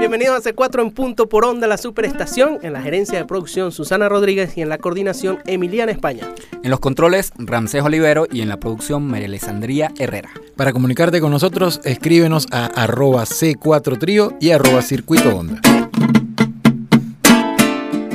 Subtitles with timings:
[0.00, 4.08] Bienvenidos a C4 en punto por onda, la superestación, en la gerencia de producción Susana
[4.08, 6.26] Rodríguez y en la coordinación Emiliana España.
[6.62, 10.30] En los controles Ramsés Olivero y en la producción María Alessandría Herrera.
[10.56, 15.60] Para comunicarte con nosotros, escríbenos a arroba C4Trío y arroba Circuito Onda.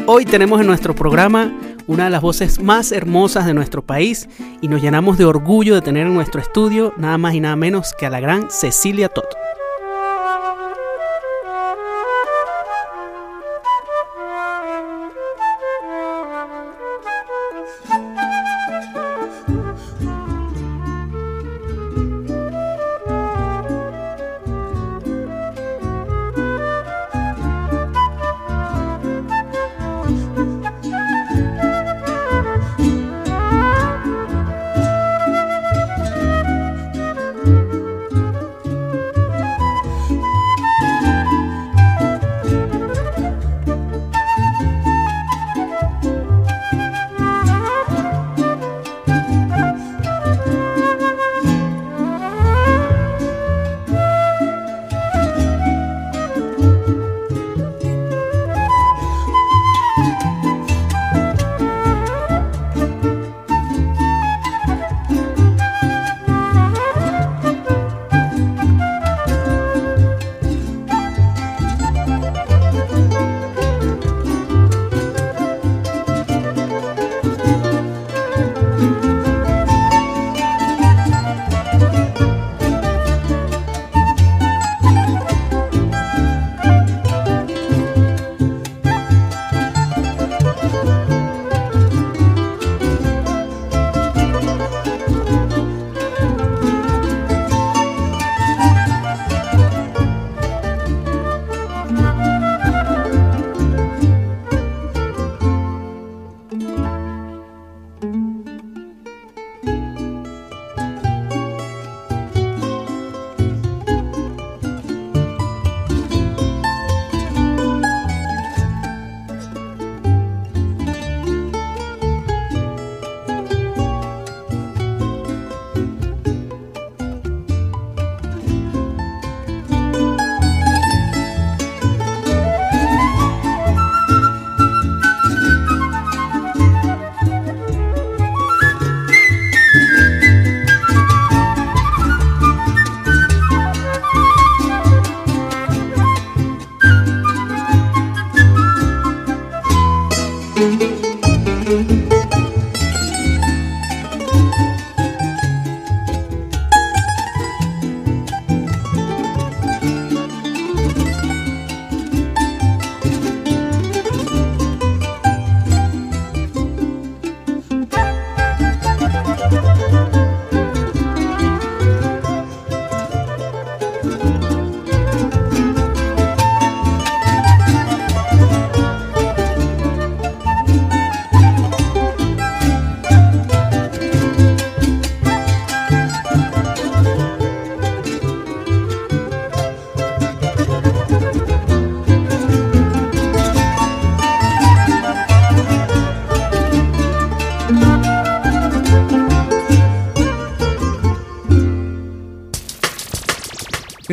[0.07, 1.55] Hoy tenemos en nuestro programa
[1.85, 4.27] una de las voces más hermosas de nuestro país
[4.59, 7.93] y nos llenamos de orgullo de tener en nuestro estudio nada más y nada menos
[7.95, 9.37] que a la gran Cecilia Toto.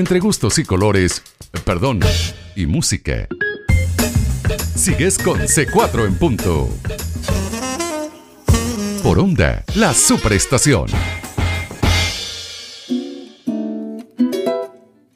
[0.02, 1.22] Entre gustos y colores,
[1.64, 2.00] perdón,
[2.56, 3.28] y música.
[4.74, 6.68] Sigues con C4 en punto.
[9.04, 10.88] Por onda, la superestación.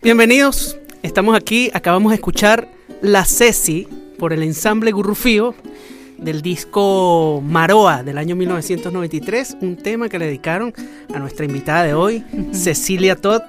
[0.04, 2.68] Bienvenidos, estamos aquí, acabamos de escuchar
[3.02, 3.88] La Ceci
[4.20, 5.56] por el ensamble Gurrufío
[6.16, 10.72] del disco Maroa del año 1993, un tema que le dedicaron
[11.12, 13.42] a nuestra invitada de hoy, Cecilia Todd.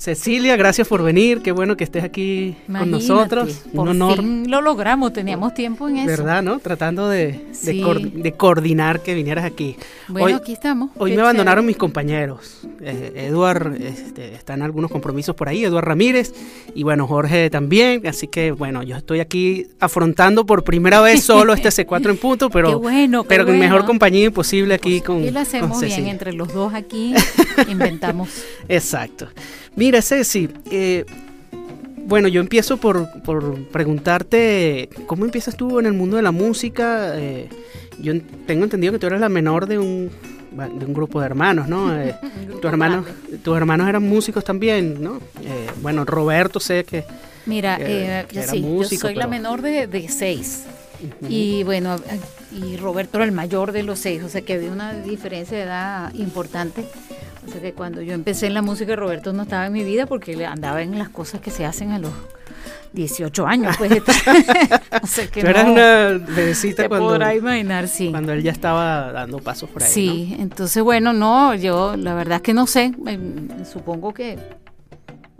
[0.00, 1.42] Cecilia, gracias por venir.
[1.42, 3.64] Qué bueno que estés aquí con nosotros.
[3.74, 4.24] Un honor.
[4.24, 6.06] lo logramos, teníamos tiempo en eso.
[6.06, 6.58] ¿Verdad, no?
[6.58, 7.44] Tratando de,
[8.38, 9.76] coordinar que vinieras aquí.
[10.08, 10.88] Bueno, aquí estamos.
[10.96, 12.62] Hoy me abandonaron mis compañeros.
[12.80, 16.32] Eh, Eduard este, está en algunos compromisos por ahí, Eduard Ramírez,
[16.74, 18.06] y bueno, Jorge también.
[18.06, 22.48] Así que bueno, yo estoy aquí afrontando por primera vez solo este C4 en punto,
[22.48, 25.22] pero, bueno, pero con mejor compañía imposible aquí con.
[25.22, 27.12] Y lo hacemos bien entre los dos aquí,
[27.68, 28.30] inventamos.
[28.66, 29.28] Exacto.
[29.76, 31.04] Mira, Ceci, eh,
[32.06, 33.08] bueno, yo empiezo por,
[33.70, 37.12] preguntarte, ¿cómo empiezas tú en el mundo de la música?
[37.18, 37.48] Eh,
[38.00, 38.12] yo
[38.46, 40.10] tengo entendido que tú eres la menor de un,
[40.50, 41.92] de un grupo de hermanos, ¿no?
[42.00, 42.14] Eh,
[42.60, 43.06] tus, hermanos,
[43.42, 45.16] tus hermanos eran músicos también, ¿no?
[45.44, 47.04] Eh, bueno, Roberto sé que...
[47.46, 50.64] Mira, que- eh, que era sí, músico, yo soy la menor de, de seis.
[51.28, 51.96] Y bueno,
[52.52, 55.64] y Roberto era el mayor de los seis, o sea que había una diferencia de
[55.64, 56.84] edad importante.
[57.46, 60.06] O sea que cuando yo empecé en la música, Roberto no estaba en mi vida
[60.06, 62.12] porque andaba en las cosas que se hacen a los
[62.92, 63.76] 18 años.
[63.78, 63.92] Pues,
[65.02, 68.10] o sea que Tú eras no, una bebecita cuando, podrás imaginar, sí.
[68.10, 72.36] cuando él ya estaba dando pasos por ahí, Sí, entonces bueno, no, yo la verdad
[72.36, 73.18] es que no sé, eh,
[73.70, 74.38] supongo que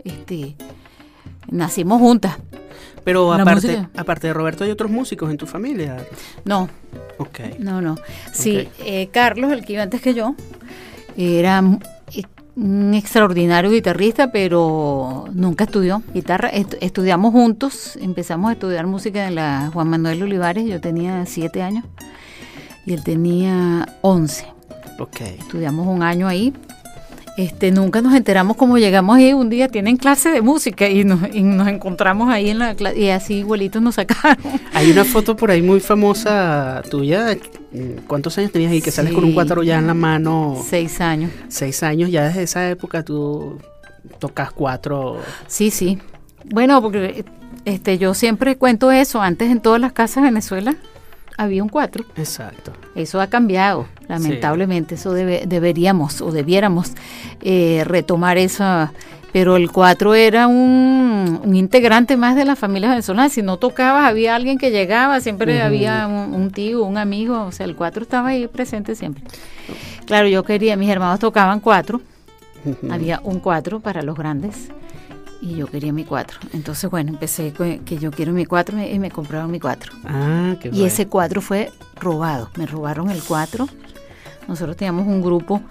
[0.03, 0.55] este
[1.49, 2.37] nacimos juntas.
[3.03, 5.97] Pero aparte, aparte de Roberto, ¿hay otros músicos en tu familia?
[6.45, 6.69] No,
[7.17, 7.39] Ok.
[7.59, 7.95] no, no.
[8.31, 10.35] Sí, eh, Carlos, el que iba antes que yo,
[11.17, 11.61] era
[12.55, 16.51] un extraordinario guitarrista, pero nunca estudió guitarra.
[16.51, 21.61] Estu- estudiamos juntos, empezamos a estudiar música en la Juan Manuel Olivares, yo tenía siete
[21.63, 21.85] años
[22.85, 24.45] y él tenía once.
[24.99, 25.21] Ok.
[25.21, 26.53] estudiamos un año ahí.
[27.41, 29.33] Este, nunca nos enteramos cómo llegamos ahí.
[29.33, 32.99] Un día tienen clase de música y nos, y nos encontramos ahí en la clase
[32.99, 34.37] y así igualitos nos sacaron.
[34.73, 37.35] Hay una foto por ahí muy famosa tuya.
[38.05, 38.79] ¿Cuántos años tenías ahí?
[38.79, 40.55] Que sales con un cuatro ya en la mano.
[40.63, 41.31] Seis años.
[41.47, 43.57] Seis años, ya desde esa época tú
[44.19, 45.17] tocas cuatro.
[45.47, 45.97] Sí, sí.
[46.45, 47.25] Bueno, porque
[47.65, 49.19] este, yo siempre cuento eso.
[49.19, 50.75] Antes en todas las casas de Venezuela
[51.37, 52.05] había un cuatro.
[52.17, 52.71] Exacto.
[52.95, 54.95] Eso ha cambiado, lamentablemente.
[54.95, 56.91] Eso debe- deberíamos o debiéramos
[57.41, 58.89] eh, retomar eso.
[59.31, 63.29] Pero el cuatro era un, un integrante más de la familia venezolana.
[63.29, 67.43] Si no tocabas, había alguien que llegaba, siempre había un, un tío, un amigo.
[67.43, 69.23] O sea, el cuatro estaba ahí presente siempre.
[70.05, 72.01] Claro, yo quería, mis hermanos tocaban cuatro.
[72.65, 72.91] Ujú.
[72.91, 74.67] Había un cuatro para los grandes
[75.41, 76.37] y yo quería mi cuatro.
[76.53, 79.91] Entonces, bueno, empecé con que yo quiero mi cuatro y me compraron mi cuatro.
[80.05, 80.85] Ah, qué Y bueno.
[80.85, 82.49] ese cuatro fue robado.
[82.57, 83.67] Me robaron el cuatro.
[84.47, 85.61] Nosotros teníamos un grupo,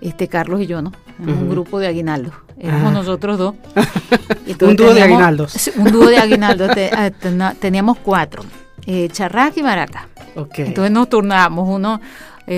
[0.00, 0.92] este Carlos y yo, ¿no?
[1.18, 2.32] Un grupo de aguinaldo.
[2.58, 2.94] Éramos Ah.
[2.94, 3.54] nosotros dos.
[4.46, 5.70] Y Un dúo de aguinaldos.
[5.76, 6.70] Un dúo de aguinaldos.
[6.92, 7.10] Ah,
[7.58, 8.42] teníamos cuatro.
[8.86, 10.08] Eh, charraca y maraca.
[10.34, 10.58] Ok.
[10.58, 11.68] Entonces nos turnábamos.
[11.68, 12.00] Uno,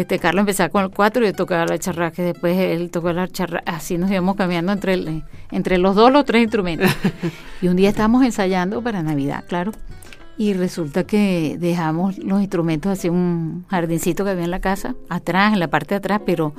[0.00, 2.22] este Carlos empezaba con el cuatro y yo tocaba la charraca.
[2.22, 3.70] Después él tocaba la charraca.
[3.72, 6.90] Así nos íbamos cambiando entre, el- entre los dos los tres instrumentos.
[7.62, 9.72] y un día estábamos ensayando para Navidad, claro.
[10.36, 14.94] Y resulta que dejamos los instrumentos así en un jardincito que había en la casa,
[15.08, 16.54] atrás, en la parte de atrás, pero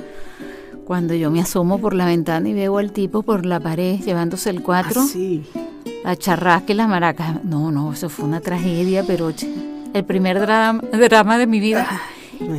[0.86, 4.50] cuando yo me asomo por la ventana y veo al tipo por la pared llevándose
[4.50, 5.44] el cuatro, Ah, sí.
[6.06, 7.44] la charrasca y las maracas.
[7.44, 9.32] No, no, eso fue una tragedia, pero
[9.94, 11.86] el primer drama, drama de mi vida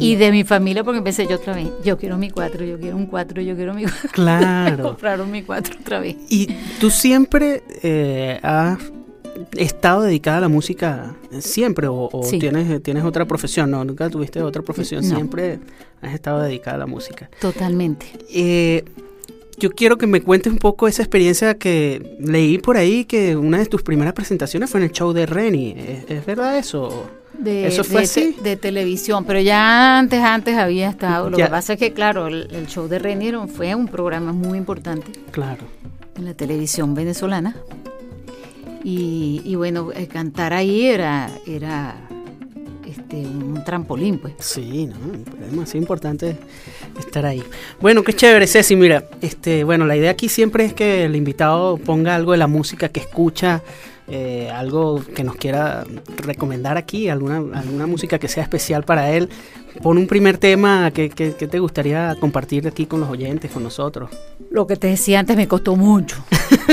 [0.00, 1.68] y de mi familia, porque empecé yo otra vez.
[1.84, 4.10] Yo quiero mi cuatro, yo quiero un cuatro, yo quiero mi cuatro.
[4.12, 4.82] Claro.
[4.82, 6.16] Compraron mi cuatro otra vez.
[6.28, 6.48] ¿Y
[6.80, 8.78] tú siempre eh, has
[9.56, 12.38] estado dedicada a la música siempre o, o Sí.
[12.38, 13.70] tienes, tienes otra profesión?
[13.70, 15.14] No, nunca tuviste otra profesión, No.
[15.14, 15.58] siempre
[16.02, 17.30] has estado dedicada a la música.
[17.40, 18.06] Totalmente.
[18.32, 18.84] Eh,
[19.58, 23.58] yo quiero que me cuentes un poco esa experiencia que leí por ahí, que una
[23.58, 25.74] de tus primeras presentaciones fue en el show de Reni.
[25.78, 27.06] ¿Es, es verdad eso?
[27.38, 28.36] De, ¿Eso fue de así?
[28.42, 31.30] de televisión, pero ya antes, antes había estado.
[31.30, 31.44] Lo Ya.
[31.46, 35.06] que pasa es que, claro, el, el show de Renier fue un programa muy importante
[35.30, 35.62] Claro.
[36.16, 37.54] en la televisión venezolana.
[38.84, 41.96] Y, y bueno, eh, cantar ahí era, era
[42.86, 44.34] este, un trampolín, pues.
[44.38, 44.88] Sí,
[45.52, 46.36] no, es importante
[46.98, 47.42] estar ahí.
[47.80, 48.76] Bueno, qué chévere, Ceci.
[48.76, 52.46] Mira, este, bueno, la idea aquí siempre es que el invitado ponga algo de la
[52.46, 53.60] música que escucha,
[54.08, 55.84] eh, algo que nos quiera
[56.18, 59.28] recomendar aquí, alguna, alguna música que sea especial para él.
[59.82, 63.62] Pon un primer tema que, que- que te gustaría compartir aquí con los oyentes, con
[63.62, 64.08] nosotros.
[64.50, 66.16] Lo que te decía antes me costó mucho.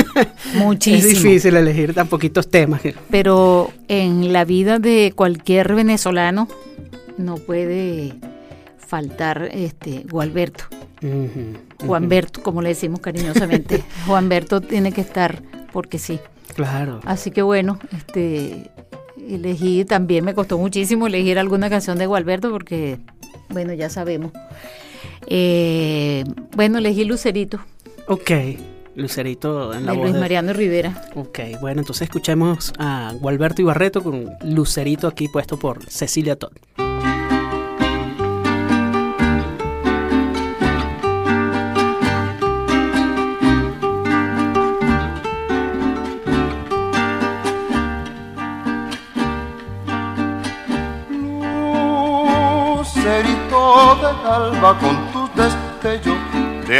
[0.55, 1.07] Muchísimo.
[1.11, 2.81] Es difícil elegir tan poquitos temas.
[3.09, 6.47] Pero en la vida de cualquier venezolano
[7.17, 8.13] no puede
[8.77, 10.65] faltar este Gualberto.
[11.01, 13.83] Ujú, Juanberto, como le decimos cariñosamente.
[14.07, 15.41] Juanberto tiene que estar
[15.73, 16.19] porque sí.
[16.55, 16.99] Claro.
[17.05, 18.69] Así que bueno, este
[19.27, 22.99] elegí también me costó muchísimo elegir alguna canción de Gualberto porque
[23.49, 24.31] bueno, ya sabemos.
[25.27, 26.23] Eh,
[26.55, 27.59] bueno, elegí Lucerito
[28.07, 28.31] Ok.
[28.95, 31.01] Lucerito en la de voz Luis de- Mariano Rivera.
[31.15, 36.51] Ok, bueno, entonces escuchemos a Gualberto Ibarreto con Lucerito aquí puesto por Cecilia Todd.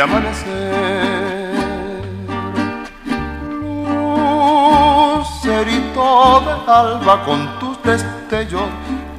[0.03, 1.53] amanecer.
[5.53, 8.69] Lucerito de alba con tus destellos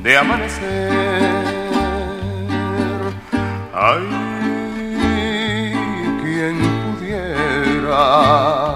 [0.02, 1.44] de amanecer.
[3.74, 4.06] Ay,
[6.22, 8.73] quien pudiera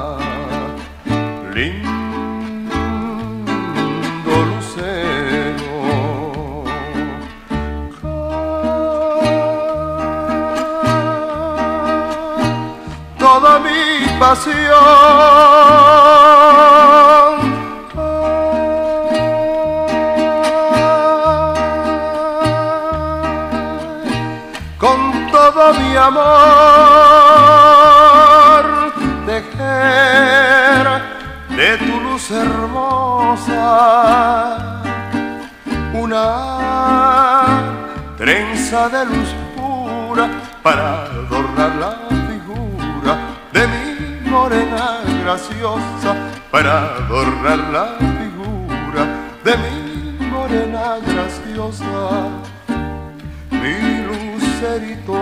[24.79, 26.25] con todo mi amor
[29.27, 30.87] tejer
[31.51, 33.65] de tu luz hermosa
[35.95, 36.27] una
[38.17, 40.29] trenza de luz pura
[40.63, 42.08] para adornar
[44.49, 46.17] morena graciosa
[46.51, 49.05] para adornar la figura
[49.45, 52.31] de mi morena graciosa.
[53.51, 53.77] Mi
[54.09, 55.17] lucerito,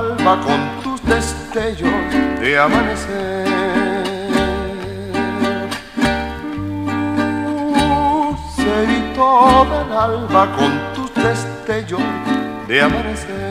[0.00, 1.92] alba con tus destellos
[2.40, 3.46] de amanecer.
[8.22, 12.02] Lucerito del alba con tus destellos
[12.68, 13.49] de amanecer.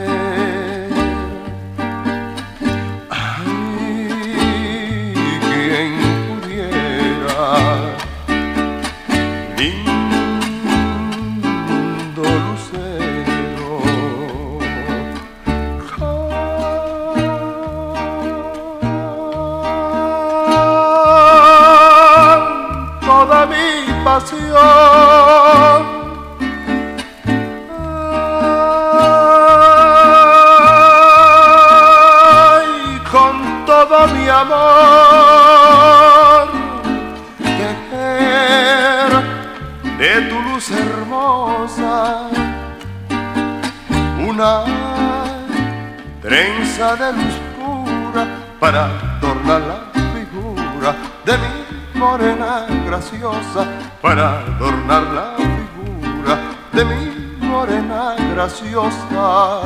[46.79, 48.25] De luz pura
[48.57, 48.85] para
[49.17, 49.79] adornar la
[50.13, 50.95] figura
[51.25, 53.67] de mi morena graciosa,
[54.01, 56.39] para adornar la figura
[56.71, 59.59] de mi morena graciosa,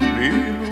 [0.00, 0.69] mi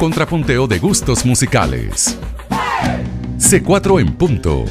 [0.00, 2.18] contrapunteo de gustos musicales.
[3.36, 4.64] C4 en punto.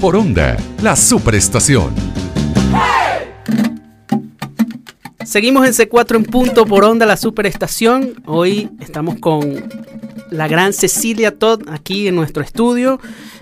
[0.00, 1.92] Por onda, la superestación.
[5.24, 8.22] Seguimos en C4 en punto por onda, la superestación.
[8.26, 9.68] Hoy estamos con
[10.30, 13.00] la gran Cecilia Todd aquí en nuestro estudio,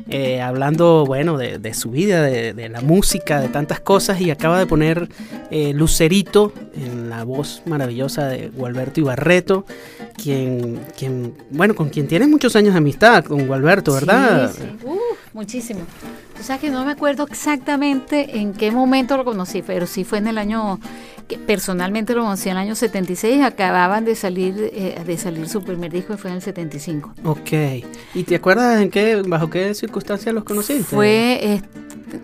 [0.09, 4.59] eh, hablando, bueno, de, su vida, de, de la música, de tantas cosas, y acaba
[4.59, 5.11] de poner
[5.51, 9.67] eh, Lucerito en la voz maravillosa de Gualberto Ibarreto,
[10.17, 14.53] quien, quien, bueno, con quien tienes muchos años de amistad, con Gualberto, ¿verdad?
[14.53, 14.87] Sí, sí.
[14.87, 14.99] Uh,
[15.33, 15.81] muchísimo.
[16.39, 20.19] O sea que no me acuerdo exactamente en qué momento lo conocí, pero sí fue
[20.19, 20.81] en el año,
[21.29, 25.63] que personalmente lo conocí en el año 76, acababan de salir eh, de salir su
[25.63, 27.15] primer disco y fue en el 75.
[27.25, 27.53] Ok.
[28.15, 30.83] ¿Y te acuerdas en qué, bajo qué circunstancias los conociste?
[30.83, 31.63] Fue, eh,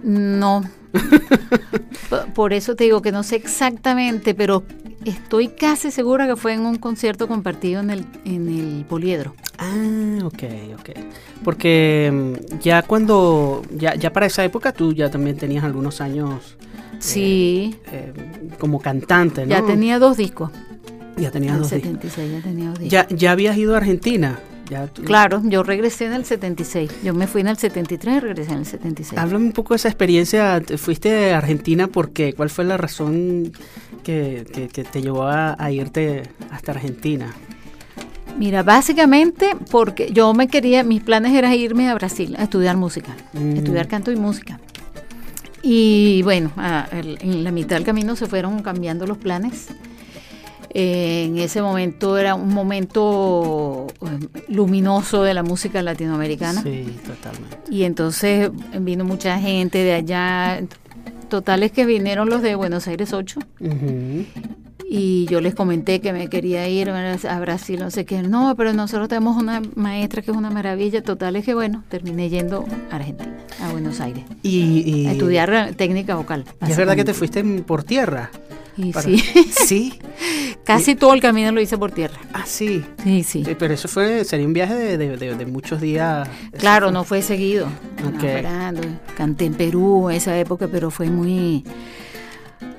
[0.03, 0.63] no,
[2.35, 4.65] por eso te digo que no sé exactamente, pero
[5.05, 9.35] estoy casi segura que fue en un concierto compartido en el, en el Poliedro.
[9.59, 10.43] Ah, ok,
[10.79, 10.91] ok.
[11.45, 16.57] Porque mm, ya cuando, ya, ya para esa época tú ya también tenías algunos años
[17.01, 18.13] Sí, eh,
[18.59, 19.51] como cantante, ¿no?
[19.51, 20.51] ya tenía dos discos.
[21.17, 21.91] Ya En tenías el dos discos.
[22.13, 22.93] 76 ya tenía dos discos.
[22.93, 24.39] Ya, ya habías ido a Argentina.
[24.71, 26.91] Ya tú- Claro, yo regresé en el 76.
[27.03, 29.19] Yo me fui en el 73 y regresé en el 76.
[29.19, 30.61] Háblame un poco de esa experiencia.
[30.61, 33.53] Te Fuiste a Argentina porque ¿cuál fue la razón
[34.05, 37.35] que, que- que te llevó a, a irte hasta Argentina?
[38.39, 43.17] Mira, básicamente porque yo me quería, mis planes eran irme a Brasil a estudiar música,
[43.33, 43.57] Mm.
[43.57, 44.61] estudiar canto y música.
[45.63, 49.69] Y bueno, a- en la mitad del camino se fueron cambiando los planes.
[50.75, 56.63] Eh, en ese momento era un momento eh, luminoso de la música latinoamericana.
[56.63, 57.57] Sí, totalmente.
[57.71, 60.61] Y entonces vino mucha gente de allá.
[61.29, 64.25] Total es que vinieron los de Buenos Aires 8 Ujú.
[64.89, 68.23] y yo les comenté que me quería ir a Brasil, no sé qué.
[68.23, 71.03] No, pero nosotros tenemos una maestra que es una maravilla.
[71.03, 75.75] Total es que, bueno, terminé yendo a Argentina, a Buenos Aires, Y, y- a estudiar
[75.77, 76.45] técnica vocal.
[76.67, 78.31] y es verdad que te fuiste por tierra.
[78.79, 79.19] Y para- sí,
[79.67, 79.99] Sí.
[80.65, 82.17] casi todo el camino lo hice por tierra.
[82.33, 82.85] Ah, sí.
[83.03, 83.45] Sí, sí.
[83.45, 86.29] Sí, Pero eso fue, sería un viaje de, de- de- de muchos días.
[86.59, 87.67] Claro, fue- no fue seguido.
[88.03, 88.25] No, Ok.
[88.43, 88.83] parando.
[89.17, 91.65] Canté en Perú esa época, pero fue muy...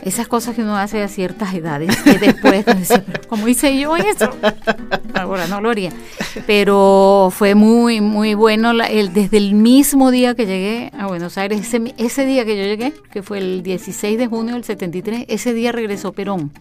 [0.04, 3.78] Esas cosas que uno hace a ciertas edades, que después, uno dice, "Pero ¿cómo hice
[3.78, 4.30] yo eso?
[5.14, 5.92] Ahora no lo haría.
[6.48, 11.38] Pero fue muy, muy bueno la- el, desde el mismo día que llegué a Buenos
[11.38, 15.26] Aires, ese, ese día que yo llegué, que fue el 16 de junio del 73,
[15.28, 16.52] ese día regresó Perón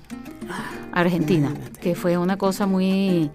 [0.93, 3.31] a Argentina, que fue una cosa muy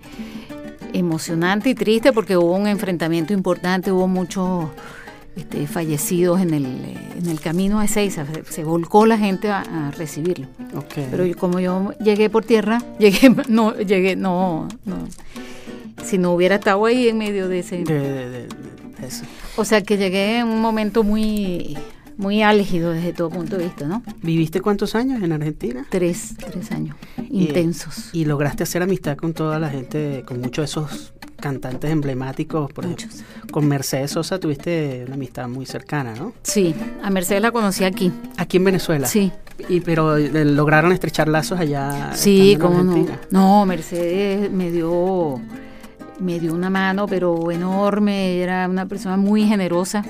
[0.92, 4.66] emocionante y triste porque hubo un enfrentamiento importante, hubo muchos
[5.36, 6.66] este, fallecidos en el,
[7.18, 10.48] en el camino a Ezeiza, se, se volcó la gente a, a recibirlo.
[10.96, 14.96] Pero yo- como yo llegué por tierra, llegué, no, llegué, no, no,
[16.04, 17.78] si no hubiera estado ahí en medio de ese...
[17.84, 19.26] De- de- de- de eso.
[19.58, 21.78] O sea que llegué en un momento muy,
[22.18, 24.02] muy álgido desde todo punto de vista, ¿no?
[24.22, 25.86] ¿Viviste cuántos años en Argentina?
[25.90, 26.96] Tres, tres años
[27.30, 28.10] intensos.
[28.14, 31.14] Y lograste hacer amistad con toda la gente, con muchos de esos
[31.44, 32.72] cantantes emblemáticos.
[32.72, 33.06] Por ejemplo,
[33.52, 36.32] con Mercedes Sosa tuviste una amistad muy cercana, ¿no?
[36.42, 36.74] Sí,
[37.04, 38.14] a Mercedes la conocí aquí.
[38.38, 39.08] Aquí en Venezuela.
[39.08, 39.30] Sí.
[39.68, 42.12] Y, pero eh, lograron estrechar lazos allá.
[42.16, 43.06] Sí, cómo no.
[43.30, 45.42] No, Mercedes me dio,
[46.20, 48.42] me dio una mano, pero enorme.
[48.42, 50.06] Era una persona muy generosa.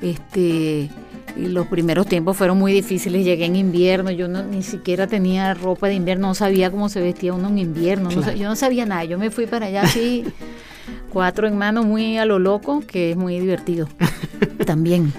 [0.00, 0.88] Este,
[1.36, 3.24] y los primeros tiempos fueron muy difíciles.
[3.24, 7.00] Llegué en invierno, yo no, ni siquiera tenía ropa de invierno, no sabía cómo se
[7.00, 8.10] vestía uno en invierno.
[8.10, 8.36] no Claro.
[8.36, 9.04] yo no sabía nada.
[9.04, 10.24] Yo me fui para allá así,
[11.10, 13.88] cuatro en mano, muy a lo loco, que es muy divertido.
[14.66, 15.12] También.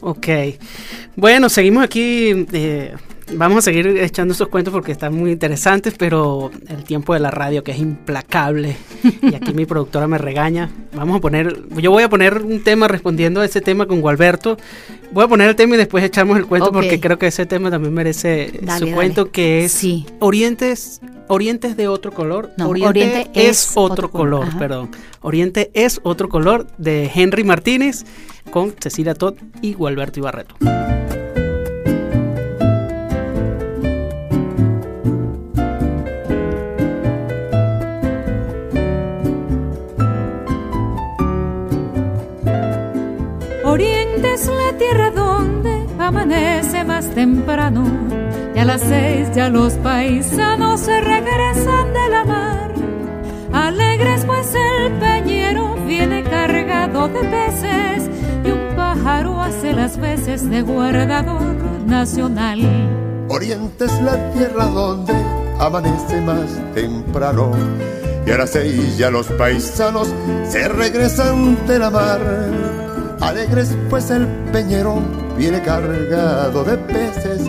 [0.00, 0.28] Ok.
[1.16, 2.46] Bueno, seguimos aquí.
[2.52, 2.94] eh,
[3.34, 7.30] vamos a seguir echando esos cuentos porque están muy interesantes, pero el tiempo de la
[7.30, 8.76] radio que es implacable.
[9.22, 10.70] Y aquí mi productora me regaña.
[10.94, 14.56] Vamos a poner, yo voy a poner un tema respondiendo a ese tema con Gualberto.
[15.12, 17.70] Voy a poner el tema y después echamos el cuento porque creo que ese tema
[17.70, 18.94] también merece Dale, su dale.
[18.96, 20.06] cuento que es Sí.
[20.20, 21.00] Orientes.
[21.28, 22.50] Orientes de otro color.
[22.58, 24.90] No, Oriente, Oriente es, es otro otro color, perdón.
[25.22, 28.04] Oriente es otro color de Henry Martínez
[28.50, 30.54] con Cecilia Todd y Gualberto Ibarreto.
[44.42, 47.84] Es la tierra donde amanece más temprano
[48.54, 52.72] y a las seis ya los paisanos se regresan de la mar.
[53.52, 58.10] Alegres pues el peñero viene cargado de peces
[58.44, 62.60] y un pájaro hace las veces de guardador nacional.
[63.28, 65.14] Oriente es la tierra donde
[65.60, 67.52] amanece más temprano
[68.26, 70.12] y a las seis ya los paisanos
[70.48, 72.81] se regresan de la mar.
[73.22, 75.00] Alegres pues el peñero
[75.38, 77.48] viene cargado de peces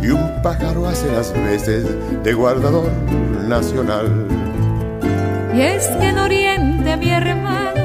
[0.00, 1.84] y un pájaro hace las veces
[2.24, 2.90] de guardador
[3.46, 4.26] nacional.
[5.54, 7.82] Y es que en Oriente, mi hermano,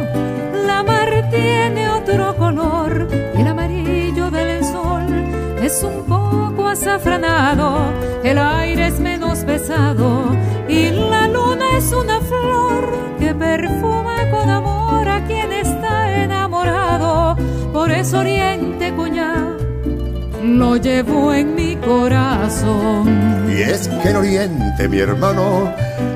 [0.66, 5.04] la mar tiene otro color y el amarillo del sol
[5.62, 7.92] es un poco azafranado,
[8.24, 10.24] el aire es menos pesado
[10.70, 14.75] y la luna es una flor que perfuma con amor
[17.86, 19.58] Por eso Oriente, cuñado,
[20.42, 23.46] lo llevo en mi corazón.
[23.48, 25.72] Y es que en Oriente, mi hermano,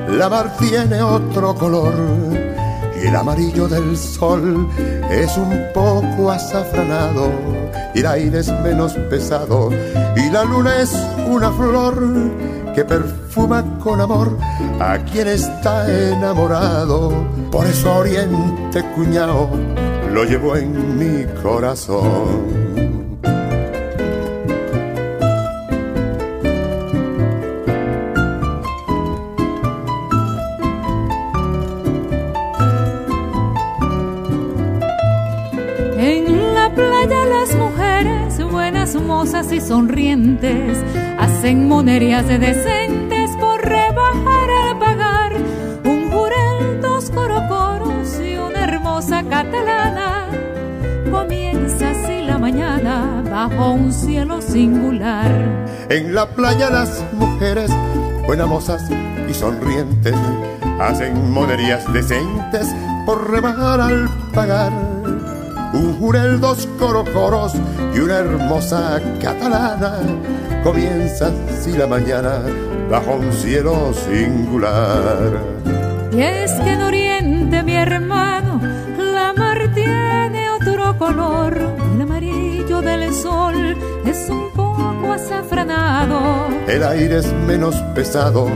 [0.08, 1.94] la mar tiene otro color.
[3.00, 4.68] Y el amarillo del sol
[5.12, 7.30] es un poco azafranado.
[7.94, 9.70] Y el aire es menos pesado.
[10.16, 10.92] Y la luna es
[11.28, 12.02] una flor
[12.74, 14.36] que perfuma con amor
[14.80, 17.12] a quien está enamorado.
[17.52, 19.48] Por eso Oriente, cuñao,
[20.12, 22.60] lo llevo en mi corazón.
[35.96, 40.78] En la playa las mujeres, buenas mozas y sonrientes,
[41.18, 43.19] hacen monerías de decentes
[49.08, 50.26] catalana.
[51.10, 55.30] Comienza así la mañana bajo un cielo singular.
[55.88, 57.70] En la playa las mujeres,
[58.26, 58.82] buenas mozas
[59.28, 60.14] y sonrientes
[60.78, 62.68] hacen monerías decentes
[63.06, 64.72] por rebajar al pagar.
[65.72, 67.54] Un jurel, dos corocoros
[67.94, 69.98] y una hermosa catalana
[70.62, 72.42] comienza así la mañana
[72.90, 75.40] bajo un cielo singular.
[76.12, 76.76] Y es que
[85.20, 86.48] azafranado.
[86.66, 88.48] El aire es menos pesado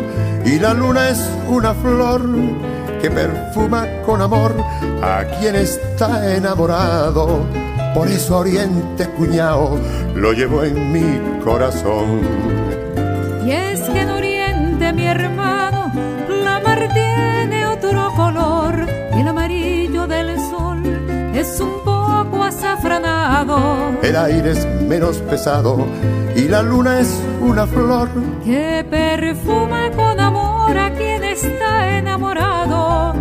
[0.44, 2.22] y la luna es una flor
[3.00, 4.54] que perfuma con amor
[5.02, 7.46] a quien está enamorado.
[7.94, 9.78] Por eso Oriente, cuñao,
[10.14, 12.20] lo llevo en mi corazón.
[13.44, 14.13] Y es que en
[24.02, 25.86] El aire es menos pesado
[26.36, 28.08] y la luna es una flor
[28.44, 33.14] que perfuma con amor a quien está enamorado.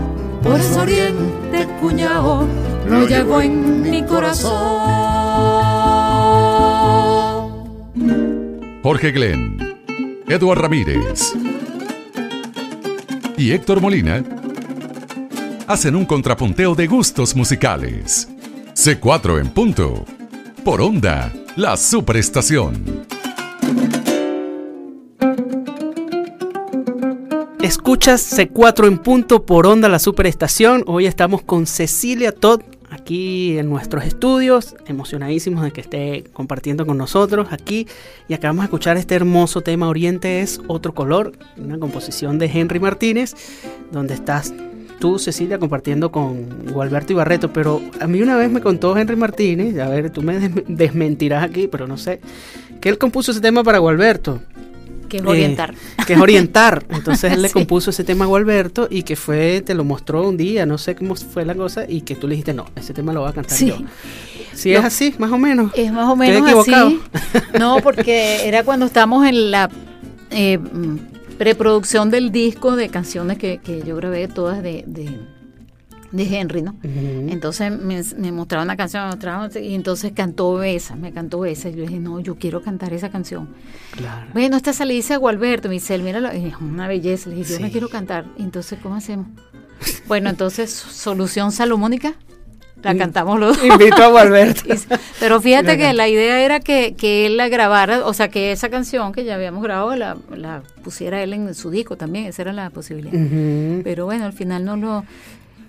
[0.43, 2.45] Por eso Oriente, cuñao,
[2.87, 4.51] lo llevo en mi corazón.
[8.83, 9.57] Jorge Glenn,
[10.27, 11.33] Eduard Ramírez
[13.37, 14.21] y Héctor Molina
[15.67, 18.32] hacen un contrapunteo de gustos musicales.
[18.85, 20.03] C4 en punto.
[20.65, 23.05] Por onda, la superestación.
[27.61, 30.83] Escuchas C4 en punto por onda la superestación.
[30.85, 36.97] Hoy estamos con Cecilia Todd aquí en nuestros estudios, emocionadísimos de que esté compartiendo con
[36.97, 37.87] nosotros aquí.
[38.27, 42.81] Y acabamos de escuchar este hermoso tema Oriente es otro color, una composición de Henry
[42.81, 43.33] Martínez,
[43.93, 44.53] donde estás
[45.03, 47.51] tú, Cecilia, compartiendo con Gualberto Ibarreto.
[47.51, 51.43] Pero a mí una vez me contó Henry Martínez, a ver, tú me des- desmentirás
[51.43, 52.21] aquí, pero no sé,
[52.79, 54.39] que él compuso ese tema para Gualberto.
[55.09, 55.73] Que es Eh, orientar.
[56.07, 56.85] que es orientar.
[56.89, 60.37] Entonces él le compuso ese tema a Gualberto y que fue, te lo mostró un
[60.37, 63.11] día, no sé cómo fue la cosa, y que tú le dijiste, no, ese tema
[63.11, 63.67] lo voy a cantar Sí.
[63.67, 63.75] yo.
[64.53, 65.71] Si es así, más o menos.
[65.75, 67.01] Es más o menos así.
[67.59, 69.69] No, porque era cuando estábamos en la
[70.31, 70.57] eh,
[71.37, 75.19] preproducción del disco de canciones que, que yo grabé todas de, de,
[76.11, 76.75] de Henry, ¿no?
[76.83, 81.45] Entonces me, me mostraba una canción, me mostraba otra, y entonces cantó esa, me cantó
[81.45, 81.69] esa.
[81.69, 83.49] Y yo dije, no, yo quiero cantar esa canción.
[83.91, 84.27] Claro.
[84.33, 87.29] Bueno, esta se le dice a Gualberto, me dice, mira, es una belleza.
[87.29, 87.63] Le dije, yo Sí.
[87.63, 88.25] me quiero cantar.
[88.37, 89.27] Entonces, ¿cómo hacemos?
[90.07, 92.13] Bueno, entonces, solución salomónica,
[92.83, 93.65] la cantamos los dos.
[93.65, 94.23] Invito a.
[94.65, 94.73] Y-
[95.19, 98.69] Pero fíjate que la idea era que, que él la grabara, o sea, que esa
[98.69, 102.53] canción que ya habíamos grabado la, la pusiera él en su disco también, esa era
[102.53, 103.13] la posibilidad.
[103.83, 105.03] Pero bueno, al final no lo...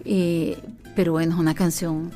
[0.05, 0.59] eh,
[0.96, 2.11] pero bueno, es una canción...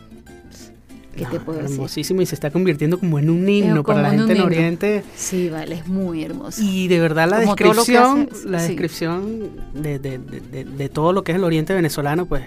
[1.16, 1.74] ¿Qué te No, puedo decir?
[1.74, 4.40] hermosísimo y se está convirtiendo como en un himno para la en gente en.
[4.42, 5.04] Oriente.
[5.16, 6.62] Sí, vale, es muy hermoso.
[6.62, 8.68] Y de verdad la Como descripción, hace- la sí.
[8.68, 12.44] descripción de, de- de- de- de todo lo que es el oriente venezolano, pues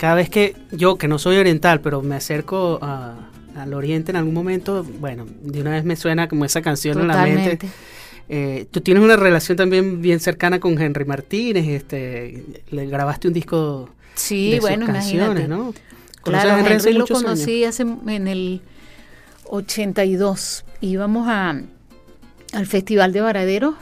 [0.00, 4.16] cada vez que yo, que no soy oriental, pero me acerco a- al oriente en
[4.16, 7.56] algún momento, bueno, de una vez me suena como esa canción en la mente.
[7.56, 7.68] Totalmente.
[8.30, 13.34] Eh, tú tienes una relación también bien cercana con Henry Martínez, este, le grabaste un
[13.34, 15.48] disco Sí, de sus bueno, canciones, imagínate.
[15.48, 15.74] ¿no?
[16.22, 17.22] ¿Conoces Claro, Henry Henry lo años?
[17.22, 18.60] conocí hace, en el
[19.50, 20.64] 82.
[20.80, 21.60] Íbamos a,
[22.52, 23.74] al Festival de Varadero.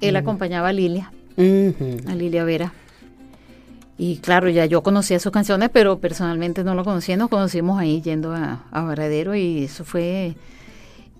[0.00, 2.72] Él acompañaba a Lilia, a Lilia Vera.
[3.96, 7.16] Y claro, ya yo conocía sus canciones, pero personalmente no lo conocía.
[7.16, 10.34] Nos conocimos ahí yendo a, a Varadero y eso fue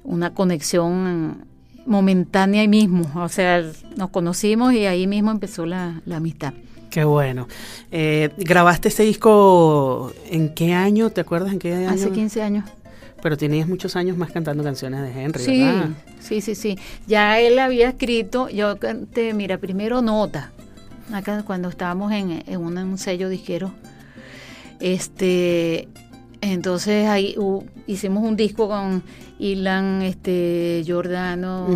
[0.02, 1.44] una conexión
[1.86, 3.08] momentánea ahí mismo.
[3.14, 3.62] O sea,
[3.96, 6.52] nos conocimos y ahí mismo empezó la, la amistad.
[6.90, 7.48] Qué bueno.
[7.90, 11.10] Eh, ¿Grabaste este disco en qué año?
[11.10, 11.90] ¿Te acuerdas en qué año?
[11.90, 12.64] Hace 15 años.
[13.22, 15.88] Pero tenías muchos años más cantando canciones de Henry, Sí, ¿verdad?
[16.20, 16.78] sí, sí, sí.
[17.06, 20.52] Ya él había escrito, yo canté, mira, primero nota,
[21.12, 23.72] acá cuando estábamos en, en un, un sello disquero.
[24.80, 25.88] Este,
[26.40, 29.02] entonces ahí hu- hicimos un disco con
[29.38, 31.68] Ilan, este, Giordano,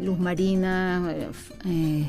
[0.00, 1.28] Luz Marina, eh,
[1.66, 2.08] eh,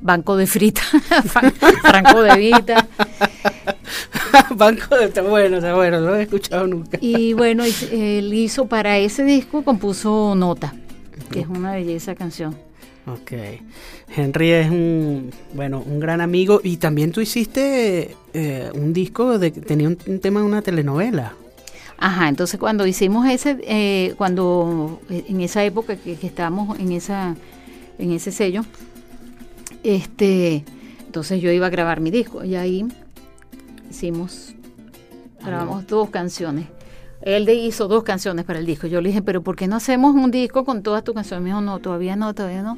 [0.00, 0.82] Banco de Frita,
[1.24, 2.86] Fran- Franco de Vita.
[4.56, 5.04] Banco de...
[5.06, 6.98] Está bueno, está bueno, no lo he escuchado nunca.
[7.00, 10.74] Y bueno, hiz- él hizo para ese disco, compuso Nota,
[11.30, 12.54] que es una belleza canción.
[13.06, 13.32] Ok.
[14.16, 19.50] Henry es un, bueno, un gran amigo y también tú hiciste eh, un disco de
[19.50, 21.34] tenía un, un tema de una telenovela.
[21.98, 26.92] Ajá, entonces cuando hicimos ese, eh, cuando eh, en esa época que, que estábamos en
[26.92, 27.36] esa,
[27.98, 28.62] en ese sello,
[29.82, 30.64] este,
[31.06, 32.86] entonces yo iba a grabar mi disco y ahí
[33.90, 34.54] hicimos,
[35.44, 36.66] grabamos dos canciones.
[37.22, 38.86] Él hizo dos canciones para el disco.
[38.86, 41.42] Yo le dije, pero ¿por qué no hacemos un disco con todas tus canciones?
[41.42, 42.76] Me dijo, no, todavía no, todavía no.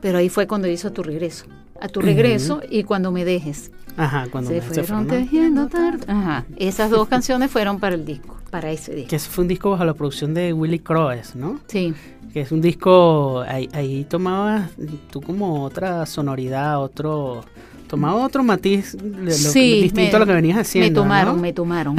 [0.00, 1.46] Pero ahí fue cuando hizo tu regreso.
[1.80, 3.70] A tu regreso y cuando me dejes.
[3.96, 6.04] Ajá, cuando se me- fueron tejiendo tarde.
[6.06, 6.44] Ajá.
[6.56, 9.08] Esas dos canciones fueron para el disco, para ese disco.
[9.10, 11.58] Que ese fue un disco bajo la producción de Willy Croes, ¿no?
[11.68, 11.94] Sí.
[12.34, 14.70] Que es un disco, ahí, ahí tomabas
[15.10, 17.44] tú como otra sonoridad, otro,
[17.88, 21.00] tomaba otro matiz lo- Sí, distinto me- a lo que venías haciendo.
[21.00, 21.42] Me tomaron, ¿no?
[21.42, 21.96] me tomaron.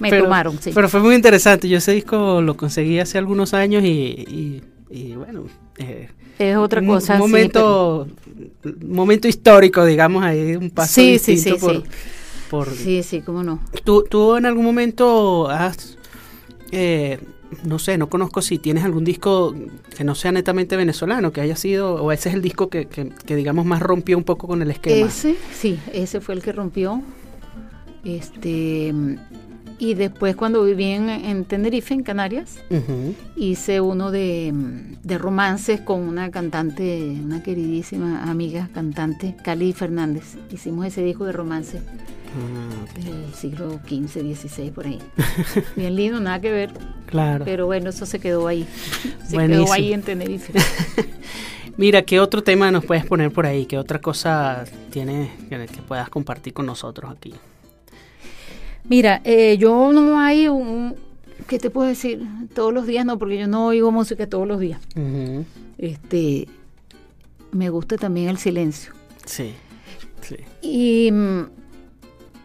[0.00, 0.70] me Pero- tomaron, sí.
[0.74, 5.12] Pero fue muy interesante, yo ese disco lo conseguí hace algunos años y, y- y
[5.14, 5.44] bueno,
[5.78, 7.14] eh, es otra cosa.
[7.14, 8.08] un sí, momento,
[8.86, 11.84] momento histórico, digamos, ahí un paso Sí, distinto sí, por, sí.
[12.50, 13.60] por- sí, sí, cómo no.
[13.84, 15.96] ¿Tú, tú en algún momento has,
[16.72, 17.18] eh,
[17.64, 19.54] no sé, no conozco si tienes algún disco
[19.96, 23.08] que no sea netamente venezolano, que haya sido, o ese es el disco que, que-
[23.24, 25.06] que, digamos más rompió un poco con el esquema?
[25.06, 27.02] Ese, sí, ese fue el que rompió.
[28.04, 28.92] Este
[29.78, 32.58] y después cuando viví en, en Tenerife, en Canarias,
[33.36, 34.52] hice uno de,
[35.02, 40.36] de romances con una cantante, una queridísima amiga cantante, Cali Fernández.
[40.50, 41.80] Hicimos ese disco de romance
[42.38, 44.98] Ah, del siglo XV, XVI, por ahí.
[45.76, 46.70] Bien lindo, nada que ver,
[47.06, 47.46] claro.
[47.46, 48.66] pero bueno, eso se quedó ahí.
[49.26, 49.64] Se Buenísimo.
[49.64, 50.52] quedó ahí en Tenerife.
[51.78, 53.64] Mira, ¿qué otro tema nos puedes poner por ahí?
[53.64, 57.32] ¿Qué otra cosa tienes que puedas compartir con nosotros aquí?
[58.88, 60.94] Mira, eh, yo no hay un...
[61.46, 62.26] ¿Qué te puedo decir?
[62.54, 64.80] Todos los días no, porque yo no oigo música todos los días.
[65.78, 66.48] Este,
[67.52, 68.92] me gusta también el silencio.
[69.24, 69.54] Sí,
[70.22, 70.36] sí.
[70.62, 71.42] Y, mm,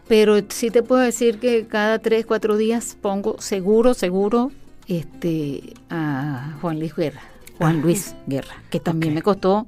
[0.06, 4.52] pero sí te puedo decir que cada tres, cuatro días pongo seguro, seguro,
[4.86, 7.22] este, a Juan Luis Guerra,
[7.58, 7.82] Juan Ah.
[7.82, 9.66] Luis Guerra, que también me costó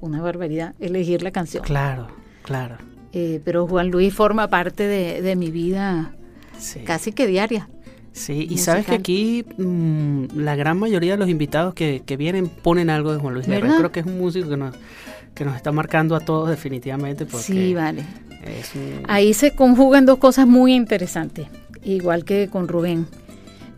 [0.00, 1.62] una barbaridad elegir la canción.
[1.64, 2.08] Claro,
[2.42, 2.76] claro.
[3.12, 6.12] Eh, pero Juan Luis forma parte de, de mi vida
[6.58, 6.80] Sí.
[6.80, 7.68] casi que diaria.
[8.12, 12.48] Sí, y sabes que aquí mm, la gran mayoría de los invitados que, que vienen
[12.48, 13.76] ponen algo de Juan Luis Guerra.
[13.76, 14.74] Creo que es un músico que nos,
[15.34, 18.00] que nos está marcando a todos definitivamente porque Sí, vale.
[18.00, 19.04] un...
[19.08, 21.46] Ahí se conjugan dos cosas muy interesantes,
[21.84, 23.06] igual que con Rubén,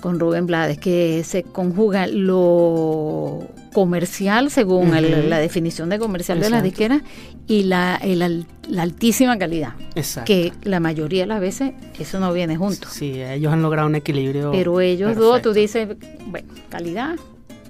[0.01, 6.51] con Rubén Blades, que se conjuga lo comercial, según el- la definición de comercial de
[6.51, 7.03] las disqueras,
[7.47, 10.27] y la, el la altísima calidad, Exacto.
[10.27, 12.89] que la mayoría de las veces eso no viene junto.
[12.89, 14.53] Sí, ellos han logrado un equilibrio.
[14.53, 15.89] Pero ellos dos, tú perfecto.
[15.89, 17.17] dices, bueno, calidad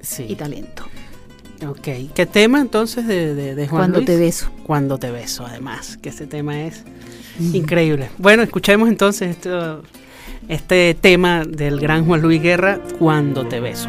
[0.03, 0.27] Sí.
[0.29, 0.85] y talento.
[1.67, 1.89] Ok.
[2.15, 4.07] ¿Qué tema entonces de, de, de Juan Cuando Luis?
[4.07, 4.51] te beso.
[4.65, 6.85] Cuando te beso, además, que ese tema es
[7.53, 8.09] increíble.
[8.19, 9.83] Bueno, escuchemos entonces esto-
[10.51, 13.89] este tema del gran Juan Luis Guerra, Cuando te beso.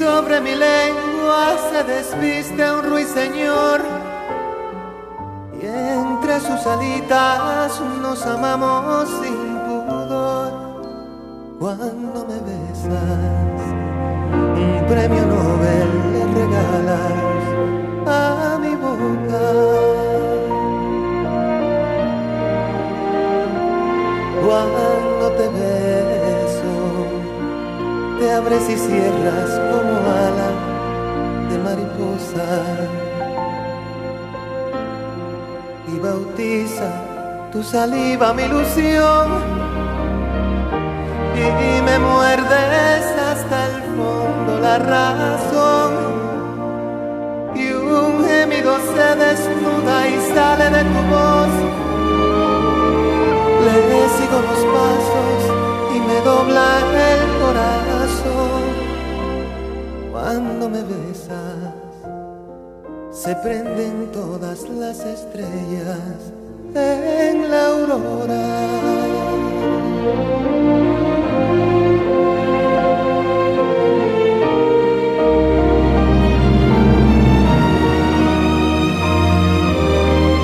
[0.00, 3.82] Sobre mi lengua se despiste un ruiseñor
[5.60, 10.52] y entre sus alitas nos amamos sin pudor.
[11.58, 13.62] Cuando me besas,
[14.64, 17.29] un premio Nobel le regalas
[28.30, 29.94] abres y cierras como
[30.26, 30.50] ala
[31.50, 32.48] de mariposa.
[35.92, 36.90] Y bautiza
[37.52, 39.28] tu saliva mi ilusión.
[41.36, 45.92] Y me muerdes hasta el fondo la razón.
[47.54, 51.54] Y un gemido se desnuda y sale de tu voz.
[53.64, 55.42] Le sigo los pasos
[55.94, 58.09] y me dobla el corazón
[60.32, 61.74] cuando me besas,
[63.10, 66.20] se prenden todas las estrellas
[66.72, 68.46] en la aurora.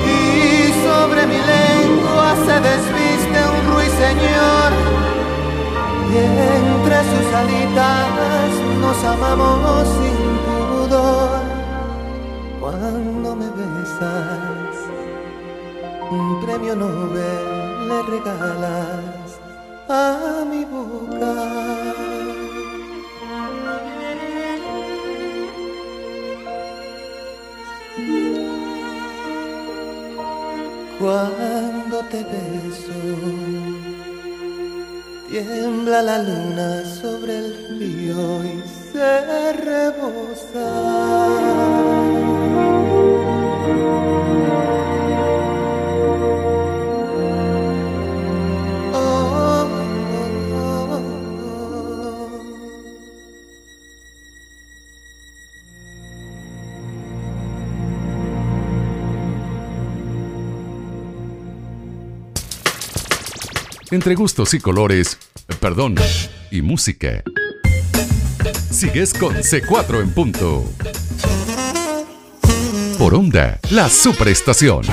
[0.03, 4.69] y sobre mi lengua se desviste un ruiseñor
[6.11, 6.17] y
[6.57, 8.46] entre sus alitas
[9.23, 11.41] amamos sin pudor.
[12.59, 14.75] Cuando me besas,
[16.11, 19.39] un premio Nobel le regalas
[19.89, 21.33] a mi boca.
[30.99, 32.91] Cuando te beso,
[35.29, 38.43] tiembla la luna sobre el río
[63.89, 65.17] Entre gustos y colores,
[65.59, 65.95] perdón,
[66.51, 67.23] y música.
[68.77, 70.63] Sigues con C4 en punto.
[72.99, 74.83] Por onda, la superestación.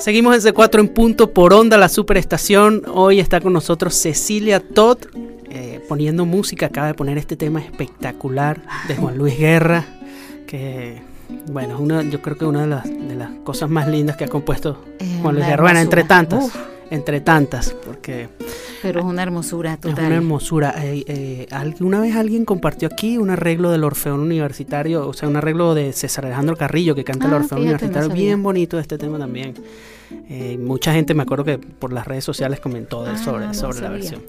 [0.00, 2.82] Seguimos en C4 en punto por onda, la superestación.
[2.92, 4.98] Hoy está con nosotros Cecilia Todd,
[5.50, 6.66] eh, poniendo música.
[6.66, 9.84] Acaba de poner este tema espectacular de Juan Luis Guerra,
[10.48, 11.00] que,
[11.52, 14.24] bueno, es una, yo creo que una de las, de las cosas más lindas que
[14.24, 15.62] ha compuesto Es Juan Luis Guerra.
[15.62, 16.56] Bueno, entre tantas, Uf.
[16.90, 18.28] Entre tantas, porque
[18.82, 20.06] Pero es una hermosura es total.
[20.06, 20.74] una hermosura.
[20.84, 25.36] Eh, eh, alguna vez alguien compartió aquí un arreglo del Orfeón Universitario, o sea, un
[25.36, 28.98] arreglo de César Alejandro Carrillo que canta el Ah, Orfeón no Universitario, bien bonito este
[28.98, 29.54] tema también.
[30.28, 33.54] Eh, mucha gente me acuerdo que por las redes sociales comentó de- Ah, sobre, no
[33.54, 34.22] sobre la versión.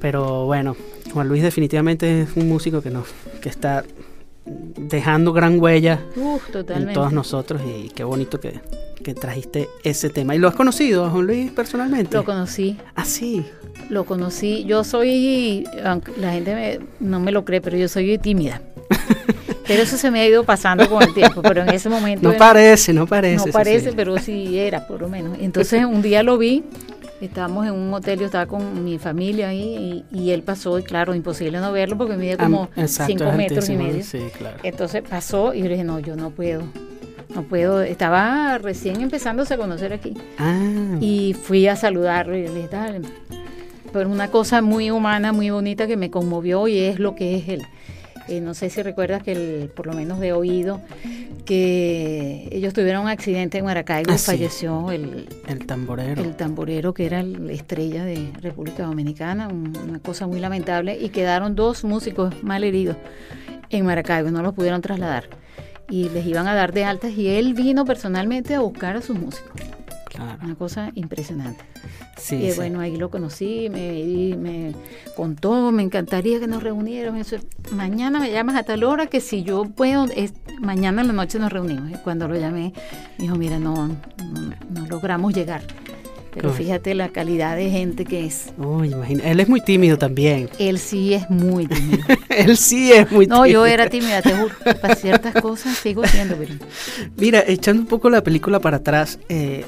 [0.00, 0.76] Pero bueno,
[1.12, 3.06] Juan Luis definitivamente es un músico que nos
[3.40, 3.82] que está
[4.46, 8.60] dejando gran huella Uf, en todos nosotros y qué bonito que,
[9.02, 10.34] que trajiste ese tema.
[10.34, 12.16] ¿Y lo has conocido, a Juan Luis, personalmente?
[12.16, 13.44] Lo conocí, Ah, sí.
[13.90, 14.64] lo conocí.
[14.64, 18.62] Yo soy, aunque la gente me- no me lo cree, pero yo soy tímida.
[19.66, 22.30] pero eso se me ha ido pasando con el tiempo, pero en ese momento No
[22.30, 23.46] era- parece, no parece.
[23.46, 25.36] no parece, pero sí era, por lo menos.
[25.40, 26.62] Entonces un día lo vi,
[27.20, 30.82] estábamos en un hotel, yo estaba con mi familia ahí y, y él pasó, y
[30.82, 34.02] claro, imposible no verlo porque mide como Am- exacto, 5 es metros y medio.
[34.04, 34.58] Sí, claro.
[34.62, 36.62] Entonces pasó y yo le dije, no, yo no puedo,
[37.34, 37.82] no puedo.
[37.82, 43.00] Estaba recién empezándose a conocer aquí Ah, y fui a saludarlo y le dije, dale.
[43.92, 47.48] Pero una cosa muy humana, muy bonita que me conmovió y es lo que es
[47.48, 47.62] él.
[48.28, 50.80] Eh, no sé si recuerdas que el, por lo menos de oído,
[51.44, 54.26] que ellos tuvieron un accidente en Maracaibo Ah, sí.
[54.26, 56.20] falleció el, el tamborero.
[56.22, 61.10] el tamborero que era la estrella de República Dominicana, un- una cosa muy lamentable, y
[61.10, 62.96] quedaron dos músicos mal heridos
[63.70, 65.28] en Maracaibo, no los pudieron trasladar.
[65.88, 69.16] Y les iban a dar de altas y él vino personalmente a buscar a sus
[69.16, 69.52] músicos.
[70.10, 70.38] Claro.
[70.42, 71.62] Una cosa impresionante.
[72.16, 72.56] Sí, y sí.
[72.56, 74.72] bueno, ahí lo conocí, me, y me
[75.14, 77.20] contó, me encantaría que nos reuniéramos.
[77.32, 81.12] Eso, mañana me llamas a tal hora que si yo puedo, es, mañana en la
[81.12, 81.90] noche nos reunimos.
[81.90, 82.72] Y cuando lo llamé,
[83.18, 83.94] me dijo, mira, no, no,
[84.70, 85.62] no logramos llegar.
[86.32, 88.52] Pero fíjate la calidad de gente que es.
[88.58, 89.24] Uy, imagina.
[89.24, 90.50] Él es muy tímido también.
[90.58, 92.04] Él sí es muy tímido.
[92.28, 93.60] Él sí es muy No, tímido.
[93.60, 94.54] yo era tímida, te juro.
[94.82, 96.52] Para ciertas cosas sigo siendo, pero
[97.16, 99.64] Mira, echando un poco la película para atrás, eh,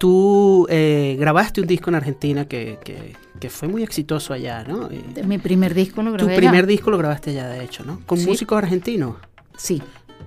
[0.00, 4.88] tú eh, grabaste un disco en Argentina que, que- que fue muy exitoso allá, ¿no?
[5.26, 6.36] Mi primer disco lo tu grabé.
[6.36, 6.66] primer allá.
[6.66, 8.00] disco lo grabaste allá, de hecho, ¿no?
[8.06, 8.26] Con Sí.
[8.26, 9.16] músicos argentinos,
[9.56, 9.82] Sí.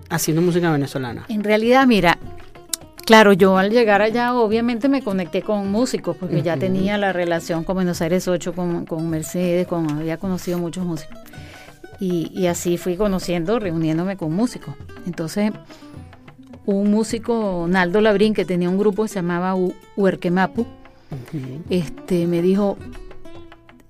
[0.09, 1.25] haciendo música venezolana.
[1.29, 2.17] En realidad, mira,
[3.05, 7.63] claro, yo al llegar allá obviamente me conecté con músicos porque ya tenía la relación
[7.63, 11.17] con Buenos Aires 8, con, con Mercedes, con, había conocido muchos músicos.
[11.99, 14.75] Y, y así fui conociendo, reuniéndome con músicos.
[15.07, 15.51] Entonces,
[16.75, 19.73] un músico, Naldo Labrín, que tenía un grupo que se llamaba U-
[21.69, 22.77] este, me dijo,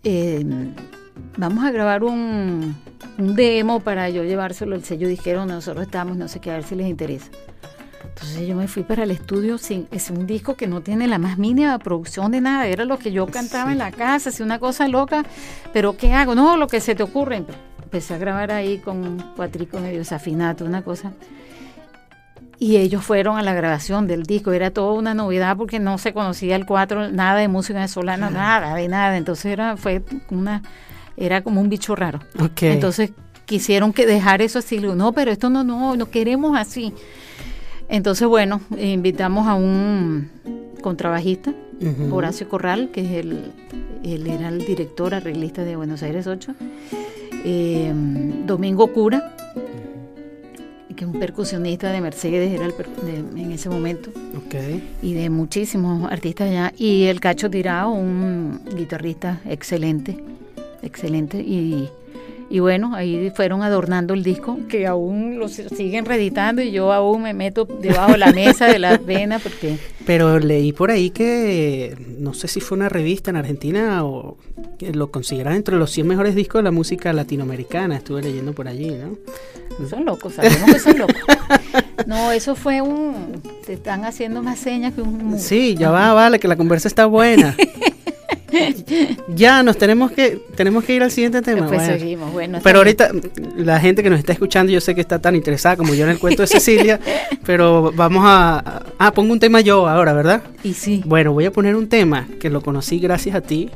[0.04, 0.46] eh,
[1.38, 2.76] vamos a grabar un,
[3.18, 5.08] un demo para yo llevárselo al sello.
[5.08, 7.32] Dijeron, nosotros estamos, no sé qué, a ver si les interesa.
[8.08, 11.18] Entonces yo me fui para el estudio, sin, es un disco que no tiene la
[11.20, 14.60] más mínima producción de nada, era lo que yo cantaba en la casa, así una
[14.60, 15.24] cosa loca,
[15.74, 16.34] pero ¿qué hago?
[16.34, 17.44] No, lo que se te ocurre.
[17.84, 21.14] Empecé a grabar ahí con un cuatrico medio desafinato, una cosa.
[22.60, 26.12] Y ellos fueron a la grabación del disco, era toda una novedad porque no se
[26.12, 29.16] conocía el cuatro, nada de música venezolana, nada, de nada.
[29.18, 30.02] Entonces era, fue
[30.32, 30.64] una,
[31.18, 32.20] era como un bicho raro.
[32.74, 33.12] Entonces
[33.46, 34.80] quisieron que dejar eso así.
[34.80, 36.94] No, pero esto no, no, no queremos así.
[37.90, 40.30] Entonces, bueno, invitamos a un
[40.82, 41.54] contrabajista.
[42.12, 43.52] Horacio Corral, que es el,
[44.04, 46.56] él era el director arreglista de Buenos Aires 8.
[47.46, 47.94] eh,
[48.48, 49.37] Domingo Cura,
[50.98, 54.56] que es un percusionista de Mercedes, era el per- de- en ese momento Ok.
[55.02, 56.74] y de muchísimos artistas allá.
[56.78, 60.18] Y el Cacho Tirado, un guitarrista excelente,
[60.82, 61.40] excelente.
[61.40, 61.88] Y,
[62.50, 66.94] y bueno, ahí fueron adornando el disco, que aún lo si- siguen reeditando y yo
[66.94, 71.10] aún me meto debajo de la mesa de la vena porque Pero leí por ahí
[71.10, 74.38] que no sé si fue una revista en Argentina o
[74.80, 77.98] que lo consideran entre los 100 mejores discos de la música latinoamericana.
[77.98, 79.18] Estuve leyendo por allí, ¿no?
[79.90, 81.16] son locos, sabemos que son locos.
[82.06, 83.42] No, eso fue un...
[83.66, 85.38] Te están haciendo más señas que un...
[85.40, 87.56] Sí, ya va, vale, que la conversa está buena.
[89.36, 91.68] ya, nos tenemos que tenemos que ir al siguiente tema.
[91.68, 92.00] Pues bueno.
[92.00, 92.60] seguimos, bueno.
[92.64, 93.12] Pero ahorita
[93.58, 96.12] la gente que nos está escuchando, yo sé que está tan interesada como yo en
[96.12, 97.00] el cuento de Cecilia,
[97.46, 98.84] pero vamos a...
[98.98, 100.44] Ah, pongo un tema yo ahora, ¿verdad?
[100.64, 101.04] Y sí.
[101.06, 103.70] Bueno, voy a poner un tema que lo conocí gracias a ti,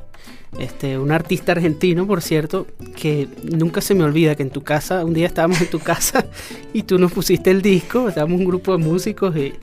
[0.59, 5.03] este, un artista argentino, por cierto, que nunca se me olvida que en tu casa,
[5.05, 6.25] un día estábamos en tu casa
[6.73, 9.53] y tú nos pusiste el disco, estábamos un grupo de músicos y,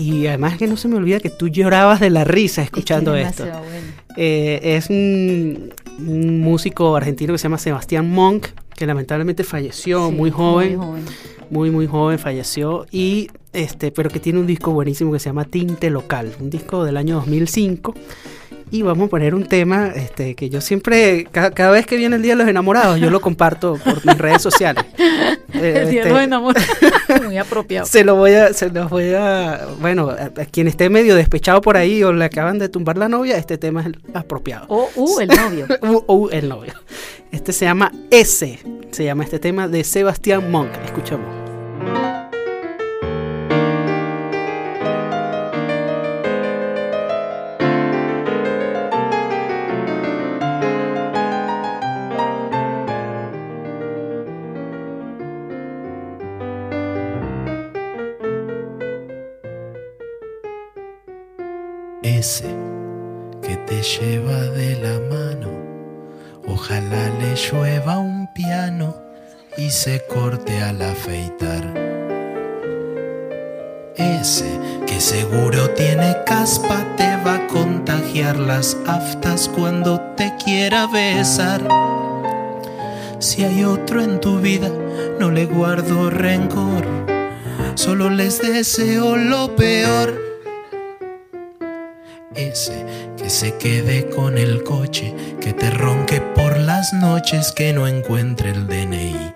[0.00, 3.24] y además que no se me olvida que tú llorabas de la risa escuchando Es
[3.36, 3.44] que esto.
[3.44, 3.86] bueno.
[4.16, 5.72] Eh, es un,
[6.06, 8.46] un músico argentino que se llama Sebastián Monk,
[8.76, 11.04] que lamentablemente falleció Sí, muy joven Muy joven.
[11.50, 15.44] muy muy joven falleció y este pero que tiene un disco buenísimo que se llama
[15.44, 17.94] Tinte Local un disco del año 2005
[18.70, 22.16] y vamos a poner un tema este que yo siempre ca- cada, vez que viene
[22.16, 25.34] el día de los enamorados yo lo comparto por mis redes sociales Eh,
[25.82, 26.68] El día de este, los enamorados.
[27.24, 27.84] Muy apropiado.
[27.86, 31.60] se lo voy a se los voy a bueno a, a quien esté medio despechado
[31.60, 34.88] por ahí o le acaban de tumbar la novia este tema es el apropiado O
[34.94, 35.66] uh, el novio.
[35.82, 36.74] Uh, uh, el novio
[37.32, 38.58] este se llama S
[38.92, 41.39] se llama este tema de Sebastián Monk escuchamos
[63.82, 65.48] lleva de la mano.
[66.46, 68.94] Ojalá le llueva un piano
[69.56, 71.64] y se corte al afeitar.
[73.96, 81.62] Ese que seguro tiene caspa te va a contagiar las aftas cuando te quiera besar.
[83.18, 84.70] Si hay otro en tu vida,
[85.18, 86.86] no le guardo rencor,
[87.74, 90.30] solo les deseo lo peor
[92.34, 98.50] ese se quede con el coche, que te ronque por las noches, que no encuentre
[98.50, 99.34] el DNI.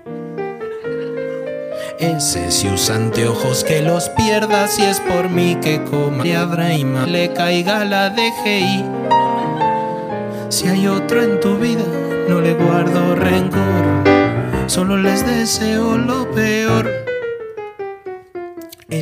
[2.01, 6.25] Ese si usa anteojos que los pierda, si es por mí que coma
[6.85, 8.85] ma- le caiga la DGI.
[10.49, 11.85] Si hay otro en tu vida,
[12.29, 14.05] no le guardo rencor,
[14.67, 16.91] solo les deseo lo peor.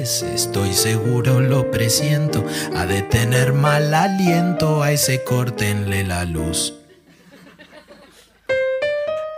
[0.03, 2.45] Estoy seguro, lo presiento,
[2.75, 6.75] ha de tener mal aliento, a ese córtenle la luz.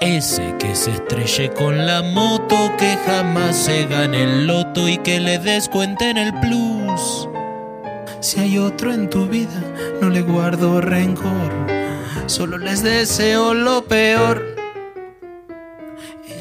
[0.00, 5.20] Ese que se estrelle con la moto, que jamás se gane el loto y que
[5.20, 7.28] le descuenten el plus.
[8.20, 9.60] Si hay otro en tu vida,
[10.00, 11.52] no le guardo rencor,
[12.24, 14.53] solo les deseo lo peor.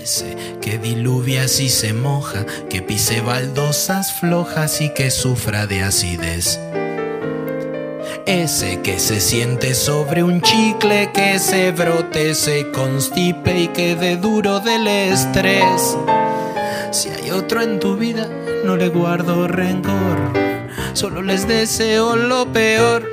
[0.03, 6.59] Ese que diluvia si se moja, que pise baldosas flojas y que sufra de acidez.
[8.25, 14.59] Ese que se siente sobre un chicle, que se brote, se constipe y quede duro
[14.59, 15.97] del estrés.
[16.91, 18.27] Si hay otro en tu vida,
[18.65, 20.17] no le guardo rencor,
[20.91, 23.09] solo les deseo lo peor.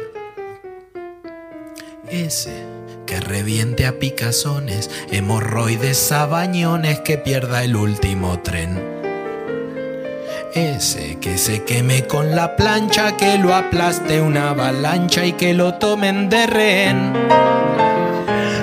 [2.09, 2.70] Ese
[3.11, 8.81] que reviente a picazones, hemorroides, sabañones, que pierda el último tren.
[10.55, 15.75] Ese que se queme con la plancha, que lo aplaste una avalancha y que lo
[15.75, 17.13] tomen de rehén.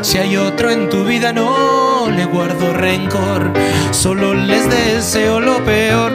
[0.02, 3.52] Si hay otro en tu vida, no le guardo rencor,
[3.92, 6.14] solo les deseo lo peor.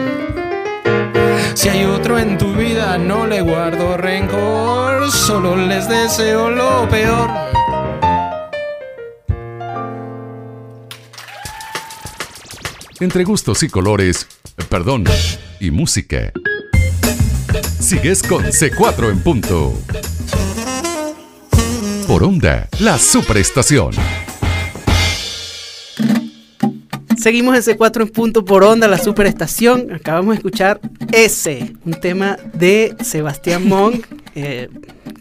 [1.53, 7.53] Si hay otro en tu vida, no le guardo rencor, solo les deseo lo peor.
[12.99, 14.27] Entre gustos y colores,
[14.69, 15.03] perdón,
[15.59, 16.31] y música.
[17.79, 19.73] Sigues con C4 en punto.
[22.07, 23.93] Por onda, la superestación.
[27.17, 29.91] Seguimos en C4 en punto por onda, la superestación.
[29.93, 30.79] Acabamos de escuchar
[31.11, 34.69] ese, un tema de Sebastián Monk, eh,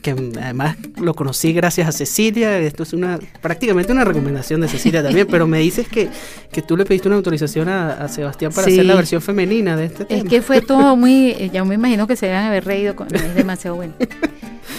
[0.03, 2.59] que además lo conocí gracias a Cecilia.
[2.59, 6.09] Esto es una prácticamente una recomendación de Cecilia también, pero me dices que,
[6.53, 8.73] que tú le pediste una autorización a, a Sebastián para Sí.
[8.75, 10.21] hacer la versión femenina de este tema.
[10.23, 13.07] Es que fue todo muy, eh, ya me imagino que se deben haber reído, con,
[13.15, 13.95] es demasiado bueno.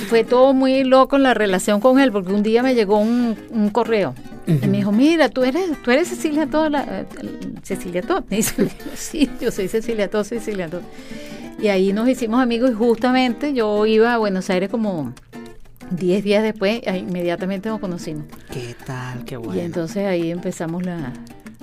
[0.09, 3.35] Fue todo muy loco en la relación con él, porque un día me llegó un,
[3.49, 4.13] un correo
[4.47, 7.05] Y me dijo, mira, tú eres, tú eres Cecilia Todd, la- eh,
[7.63, 8.23] Cecilia Todd.
[8.29, 10.81] Me dice, sí, yo soy Cecilia Todd, soy Cecilia Todd.
[11.59, 15.13] Y ahí nos hicimos amigos y justamente yo iba a Buenos Aires como
[15.91, 18.25] 10 días después, ahí inmediatamente nos conocimos.
[18.51, 19.23] ¿Qué tal?
[19.25, 19.61] Qué Y bueno.
[19.61, 21.13] entonces ahí empezamos la,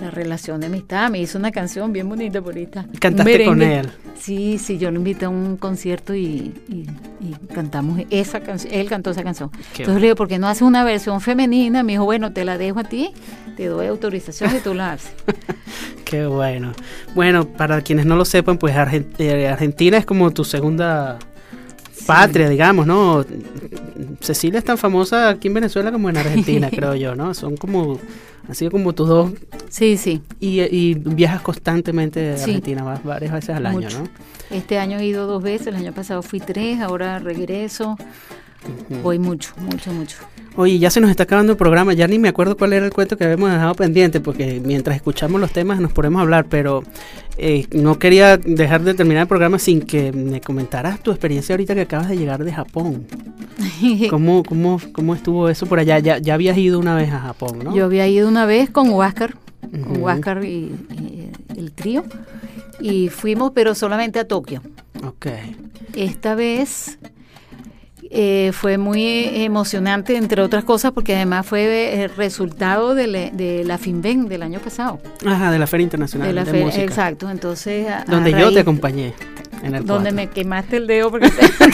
[0.01, 1.11] la relación de amistad.
[1.11, 2.57] Me hizo una canción bien bonita por.
[2.57, 3.89] Y cantaste con él.
[4.19, 6.87] Sí, sí, yo lo invité a un concierto y, y-
[7.21, 8.73] y cantamos esa canción.
[8.75, 9.51] Él cantó esa canción.
[9.75, 11.83] Qué Entonces le digo, ¿por qué no haces una versión femenina?
[11.83, 13.13] Me dijo, bueno, te la dejo a ti,
[13.57, 15.13] te doy autorización y tú la haces.
[16.11, 16.73] Qué bueno.
[17.15, 18.75] Bueno, para quienes no lo sepan, pues
[19.19, 21.19] eh, Argentina es como tu segunda
[22.05, 23.25] patria, digamos, ¿no?
[24.21, 27.33] Cecilia es tan famosa aquí en Venezuela como en Argentina, creo yo, ¿no?
[27.33, 28.01] Son como,
[28.49, 29.31] han sido como tus dos,
[29.69, 30.21] Sí, sí.
[30.41, 32.45] y, y viajas constantemente a Sí.
[32.51, 33.89] Argentina vas varias veces al año.
[33.91, 34.09] ¿no?
[34.51, 37.97] Este año he ido dos veces, el año pasado fui tres, ahora regreso.
[39.03, 40.17] Voy mucho, mucho, mucho.
[40.57, 42.93] Oye, ya se nos está acabando el programa, ya ni me acuerdo cuál era el
[42.93, 46.83] cuento que habíamos dejado pendiente, porque mientras escuchamos los temas nos ponemos a hablar, pero
[47.39, 51.75] eh, no quería dejar de terminar el programa sin que me comentaras tu experiencia ahorita
[51.75, 53.07] que acabas de llegar de Japón.
[54.11, 55.99] ¿Cómo, cómo, cómo estuvo eso por allá?
[56.01, 57.75] Ya, ya habías ido una vez a Japón, ¿no?
[57.75, 59.37] Yo había ido una vez con Huáscar,
[59.71, 60.01] con Ujú.
[60.01, 62.05] Huáscar y, y el trío,
[62.81, 64.63] y fuimos, pero solamente a Tokio.
[65.07, 65.27] Ok.
[65.95, 66.99] Esta vez
[68.11, 73.63] eh, fue muy emocionante, entre otras cosas, porque además fue el resultado de, la- de
[73.65, 74.99] la FINVEN del año pasado.
[75.25, 76.83] Ajá, de la Feria Internacional De de, la fe- Música.
[76.83, 77.89] exacto, entonces...
[77.89, 79.15] a- a Donde yo te acompañé.
[79.63, 80.17] En el Donde cuatro.
[80.17, 81.31] me quemaste el dedo porque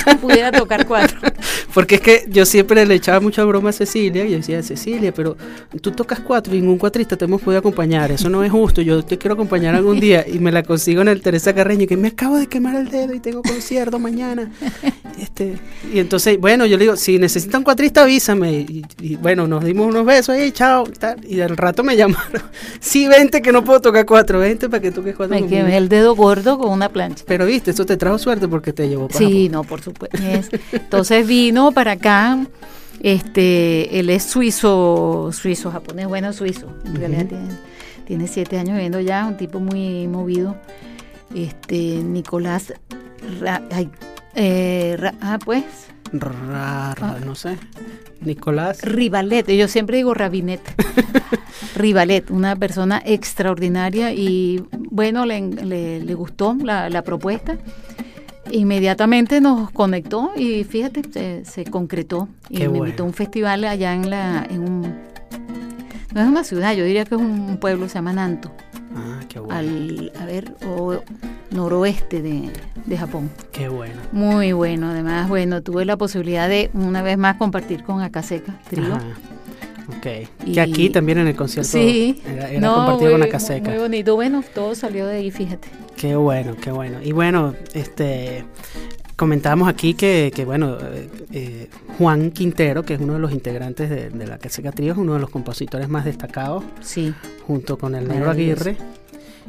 [0.06, 1.18] no pudiera tocar cuatro.
[1.74, 5.12] Porque es que yo siempre le echaba mucha broma a Cecilia y yo decía, Cecilia,
[5.12, 5.36] pero
[5.82, 9.04] tú tocas cuatro y ningún cuatrista te hemos podido acompañar, eso no es justo, yo
[9.04, 12.08] te quiero acompañar algún día y me la consigo en el Teresa Carreño que me
[12.08, 14.50] acabo de quemar el dedo y tengo concierto mañana.
[15.16, 15.56] Este,
[15.94, 19.86] y entonces, bueno, yo le digo, si necesitan cuatrista avísame y, y bueno, nos dimos
[19.86, 22.42] unos besos ahí, chao, tal, y del rato me llamaron,
[22.80, 25.34] sí, vente que no puedo tocar cuatro, vente para que toques cuatro.
[25.34, 25.56] Me conmigo".
[25.64, 27.24] quemé el dedo gordo con una plancha.
[27.26, 29.52] Pero viste, eso te trajo suerte porque te llevó para Sí, Japón.
[29.52, 30.16] no, por supuesto.
[30.18, 30.48] es.
[30.72, 32.38] Entonces vino para acá,
[33.00, 36.66] este, él es suizo, suizo, japonés, bueno, suizo.
[36.84, 37.48] En realidad tiene,
[38.06, 40.56] tiene siete años viviendo ya, un tipo muy movido.
[41.34, 42.72] Este, Nicolás,
[43.40, 43.90] Ra- ay,
[44.34, 45.64] eh, Ra- ah, pues,
[46.12, 47.56] Ra- ra- no sé.
[48.20, 48.80] Nicolás.
[48.82, 50.60] Rivalet, yo siempre digo Rabinet.
[51.76, 57.56] Rivalet, una persona extraordinaria y bueno, le, le- le gustó la, la propuesta.
[58.50, 62.84] Inmediatamente nos conectó y fíjate, se, se concretó y Qué me bueno.
[62.86, 64.94] invitó a un festival allá en la en un
[66.14, 68.50] no es una ciudad, yo diría que es un pueblo, se llama Nanto,
[68.96, 69.54] Ah, qué bueno.
[69.54, 71.00] al a ver, o
[71.50, 72.50] noroeste de,
[72.86, 73.30] de Japón.
[73.52, 73.94] Qué bueno.
[74.12, 78.94] Muy bueno, además, bueno, tuve la posibilidad de una vez más compartir con Acaseca, trío.
[78.94, 79.04] Ajá.
[79.98, 80.06] Ok.
[80.46, 83.70] Y- que aquí también en el concierto Sí, era, era no, compartido con Acaseca.
[83.70, 85.68] Muy bonito, bueno, todo salió de ahí, fíjate.
[85.96, 86.98] Qué bueno, qué bueno.
[87.02, 88.44] Y bueno, este
[89.16, 93.90] comentábamos aquí que, que bueno, eh, eh, Juan Quintero, que es uno de los integrantes
[93.90, 97.14] de, de la Acaseca Trío, es uno de los compositores más destacados, Sí,
[97.46, 98.30] junto con el Negro.
[98.30, 98.76] Aguirre.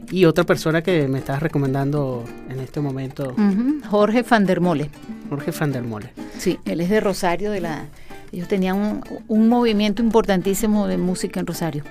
[0.09, 3.35] Y otra persona que me estás recomendando en este momento,
[3.89, 4.89] Jorge van der Mole.
[5.29, 6.11] Jorge van der Mole.
[6.37, 7.85] Sí, él es de Rosario, de la...
[8.31, 11.83] Ellos tenían un, un movimiento importantísimo de música en Rosario.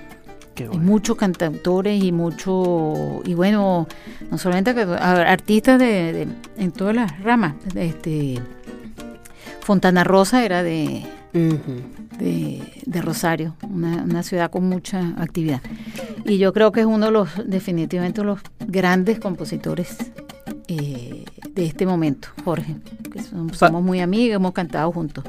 [0.65, 0.81] Bueno.
[0.83, 3.87] muchos cantautores y mucho, y bueno,
[4.31, 6.27] no solamente artistas de, de-
[6.57, 7.53] en todas las ramas.
[7.75, 8.39] Este,
[9.61, 11.05] Fontana Rosa era de,
[12.19, 15.61] de, de Rosario, una, una ciudad con mucha actividad.
[16.25, 19.97] Y yo creo que es uno de los, definitivamente, los grandes compositores
[20.67, 22.75] eh, de este momento, Jorge.
[23.11, 25.23] Que som- somos muy amigos, hemos cantado juntos.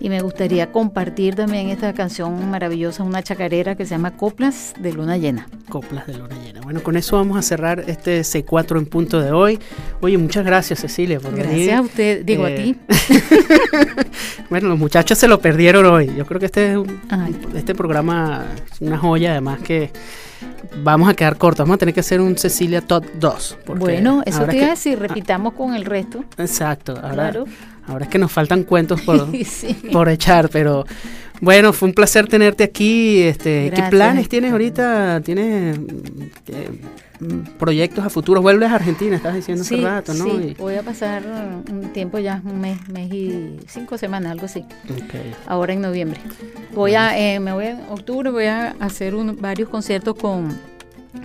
[0.00, 4.92] Y me gustaría compartir también esta canción maravillosa, una chacarera que se llama Coplas de
[4.92, 5.46] Luna Llena.
[5.68, 6.60] Coplas de luna llena.
[6.60, 9.58] Bueno, con eso vamos a cerrar este C4 en punto de hoy.
[10.00, 11.46] Oye, muchas gracias Cecilia por venir.
[11.46, 12.76] Gracias a usted, digo a Eh, ti.
[14.50, 16.10] bueno, los muchachos se lo perdieron hoy.
[16.16, 17.00] Yo creo que este, es un-
[17.54, 19.90] este programa es una joya, además que
[20.82, 21.64] vamos a quedar cortos.
[21.64, 23.58] Vamos a tener que hacer un Cecilia Top 2.
[23.64, 26.24] porque Bueno, eso te iba a decir, repitamos con el resto.
[26.38, 27.44] Exacto, ahora, Claro.
[27.86, 29.74] ahora es que nos faltan cuentos por, Sí.
[29.92, 30.84] por echar, pero
[31.40, 33.22] bueno, fue un placer tenerte aquí.
[33.22, 35.20] Este, ¿Qué planes tienes ahorita?
[35.22, 35.76] ¿Tienes
[36.48, 36.80] eh,
[37.58, 38.42] proyectos a futuro?
[38.42, 40.24] Vuelves a Argentina, estabas diciendo Sí, hace rato, ¿no?
[40.24, 41.22] sí, voy a pasar
[41.70, 44.60] un tiempo ya, un mes, mes y cinco semanas, algo así.
[44.60, 45.14] ok.
[45.46, 46.20] ahora en noviembre.
[46.74, 50.56] Voy a, eh, me voy en octubre, voy a hacer un- varios conciertos con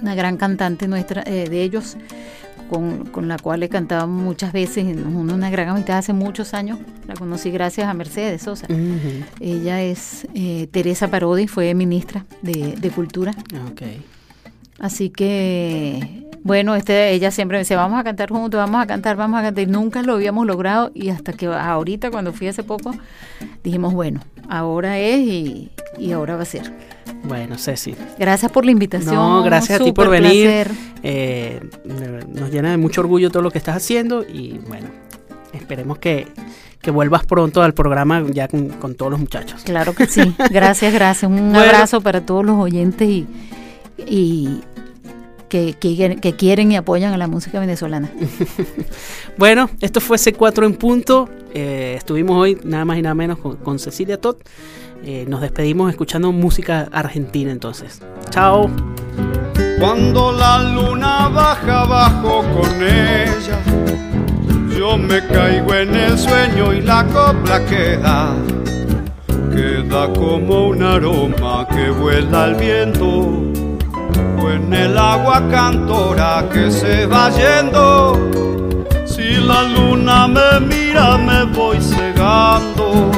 [0.01, 1.97] una gran cantante nuestra, eh, de ellos,
[2.69, 6.77] con, con la cual he cantado muchas veces, una, gran amistad hace muchos años.
[7.07, 8.67] La conocí gracias a Mercedes Sosa.
[9.39, 13.31] Ella es eh, Teresa Parodi, fue ministra de, de Cultura.
[13.71, 13.81] Ok.
[14.79, 19.15] Así que, bueno, este, ella siempre me decía, vamos a cantar juntos, vamos a cantar,
[19.15, 19.63] vamos a cantar.
[19.63, 22.93] Y nunca lo habíamos logrado y hasta que ahorita, cuando fui hace poco,
[23.63, 26.71] dijimos, bueno, ahora es y, y ahora va a ser.
[27.23, 27.95] Bueno, Ceci.
[28.19, 29.15] Gracias por la invitación.
[29.15, 30.67] No, gracias a ti por venir.
[31.03, 31.59] Eh,
[32.33, 34.87] nos llena de mucho orgullo todo lo que estás haciendo y bueno,
[35.53, 36.27] esperemos que,
[36.81, 39.63] que vuelvas pronto al programa ya con, con todos los muchachos.
[39.63, 40.35] Claro que sí.
[40.51, 41.29] Gracias, gracias.
[41.31, 41.59] Un Bueno.
[41.59, 43.25] abrazo para todos los oyentes y,
[43.97, 44.61] y
[45.49, 48.11] que, que, que quieren y apoyan a la música venezolana.
[49.37, 51.29] Bueno, esto fue C4 en punto.
[51.53, 54.37] Eh, estuvimos hoy nada más y nada menos con, con Cecilia Todd.
[55.03, 58.01] Eh, nos despedimos escuchando música argentina entonces.
[58.31, 58.69] Chao.
[59.79, 63.59] Cuando la luna baja abajo con ella,
[64.75, 68.35] yo me caigo en el sueño y la copla queda,
[69.51, 73.43] queda como un aroma que vuela al viento,
[74.41, 78.85] o en el agua cantora que se va yendo.
[79.05, 83.11] Si la luna me mira me voy cegando,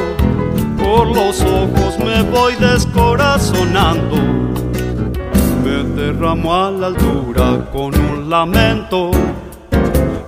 [0.76, 4.40] por los ojos me voy descorazonando
[5.70, 9.10] me derramo a la altura con un lamento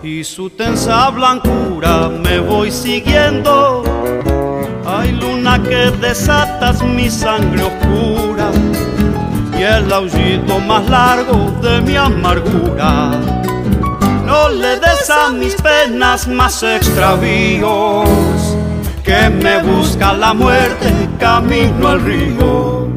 [0.02, 3.82] y su tensa blancura me voy siguiendo.
[4.84, 8.31] Hay luna que desatas mi sangre oscura
[9.62, 13.12] y el aullido más largo de mi amargura.
[14.26, 18.08] No le des a mis penas más extravíos,
[19.04, 20.88] que me busca la muerte
[21.20, 22.88] camino al río.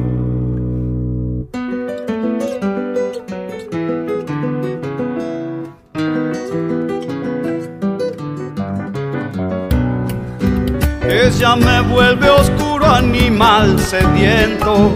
[11.07, 14.93] Ella me vuelve oscuro animal sediento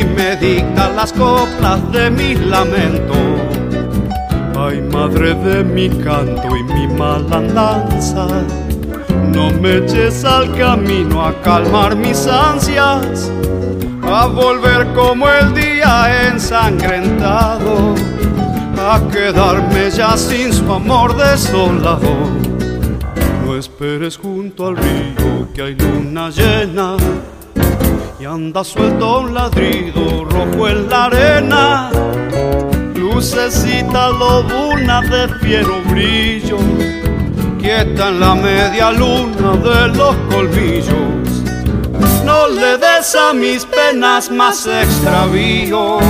[0.00, 3.14] y me dicta las coplas de mi lamento.
[4.58, 8.26] Ay, madre de mi canto y mi malandanza,
[9.32, 13.30] no me eches al camino a calmar mis ansias,
[14.02, 17.94] a volver como el día ensangrentado,
[18.78, 22.16] a quedarme ya sin su amor desolado.
[23.46, 26.96] No esperes junto al río que hay luna llena
[28.20, 31.90] y anda suelto un ladrido rojo en la arena.
[32.94, 36.58] Lucecita lobuna de fiero brillo,
[37.58, 41.30] quieta en la media luna de los colmillos.
[42.24, 46.04] No le des a mis penas más extravíos,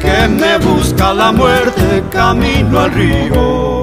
[0.00, 3.81] que me busca la muerte camino al río.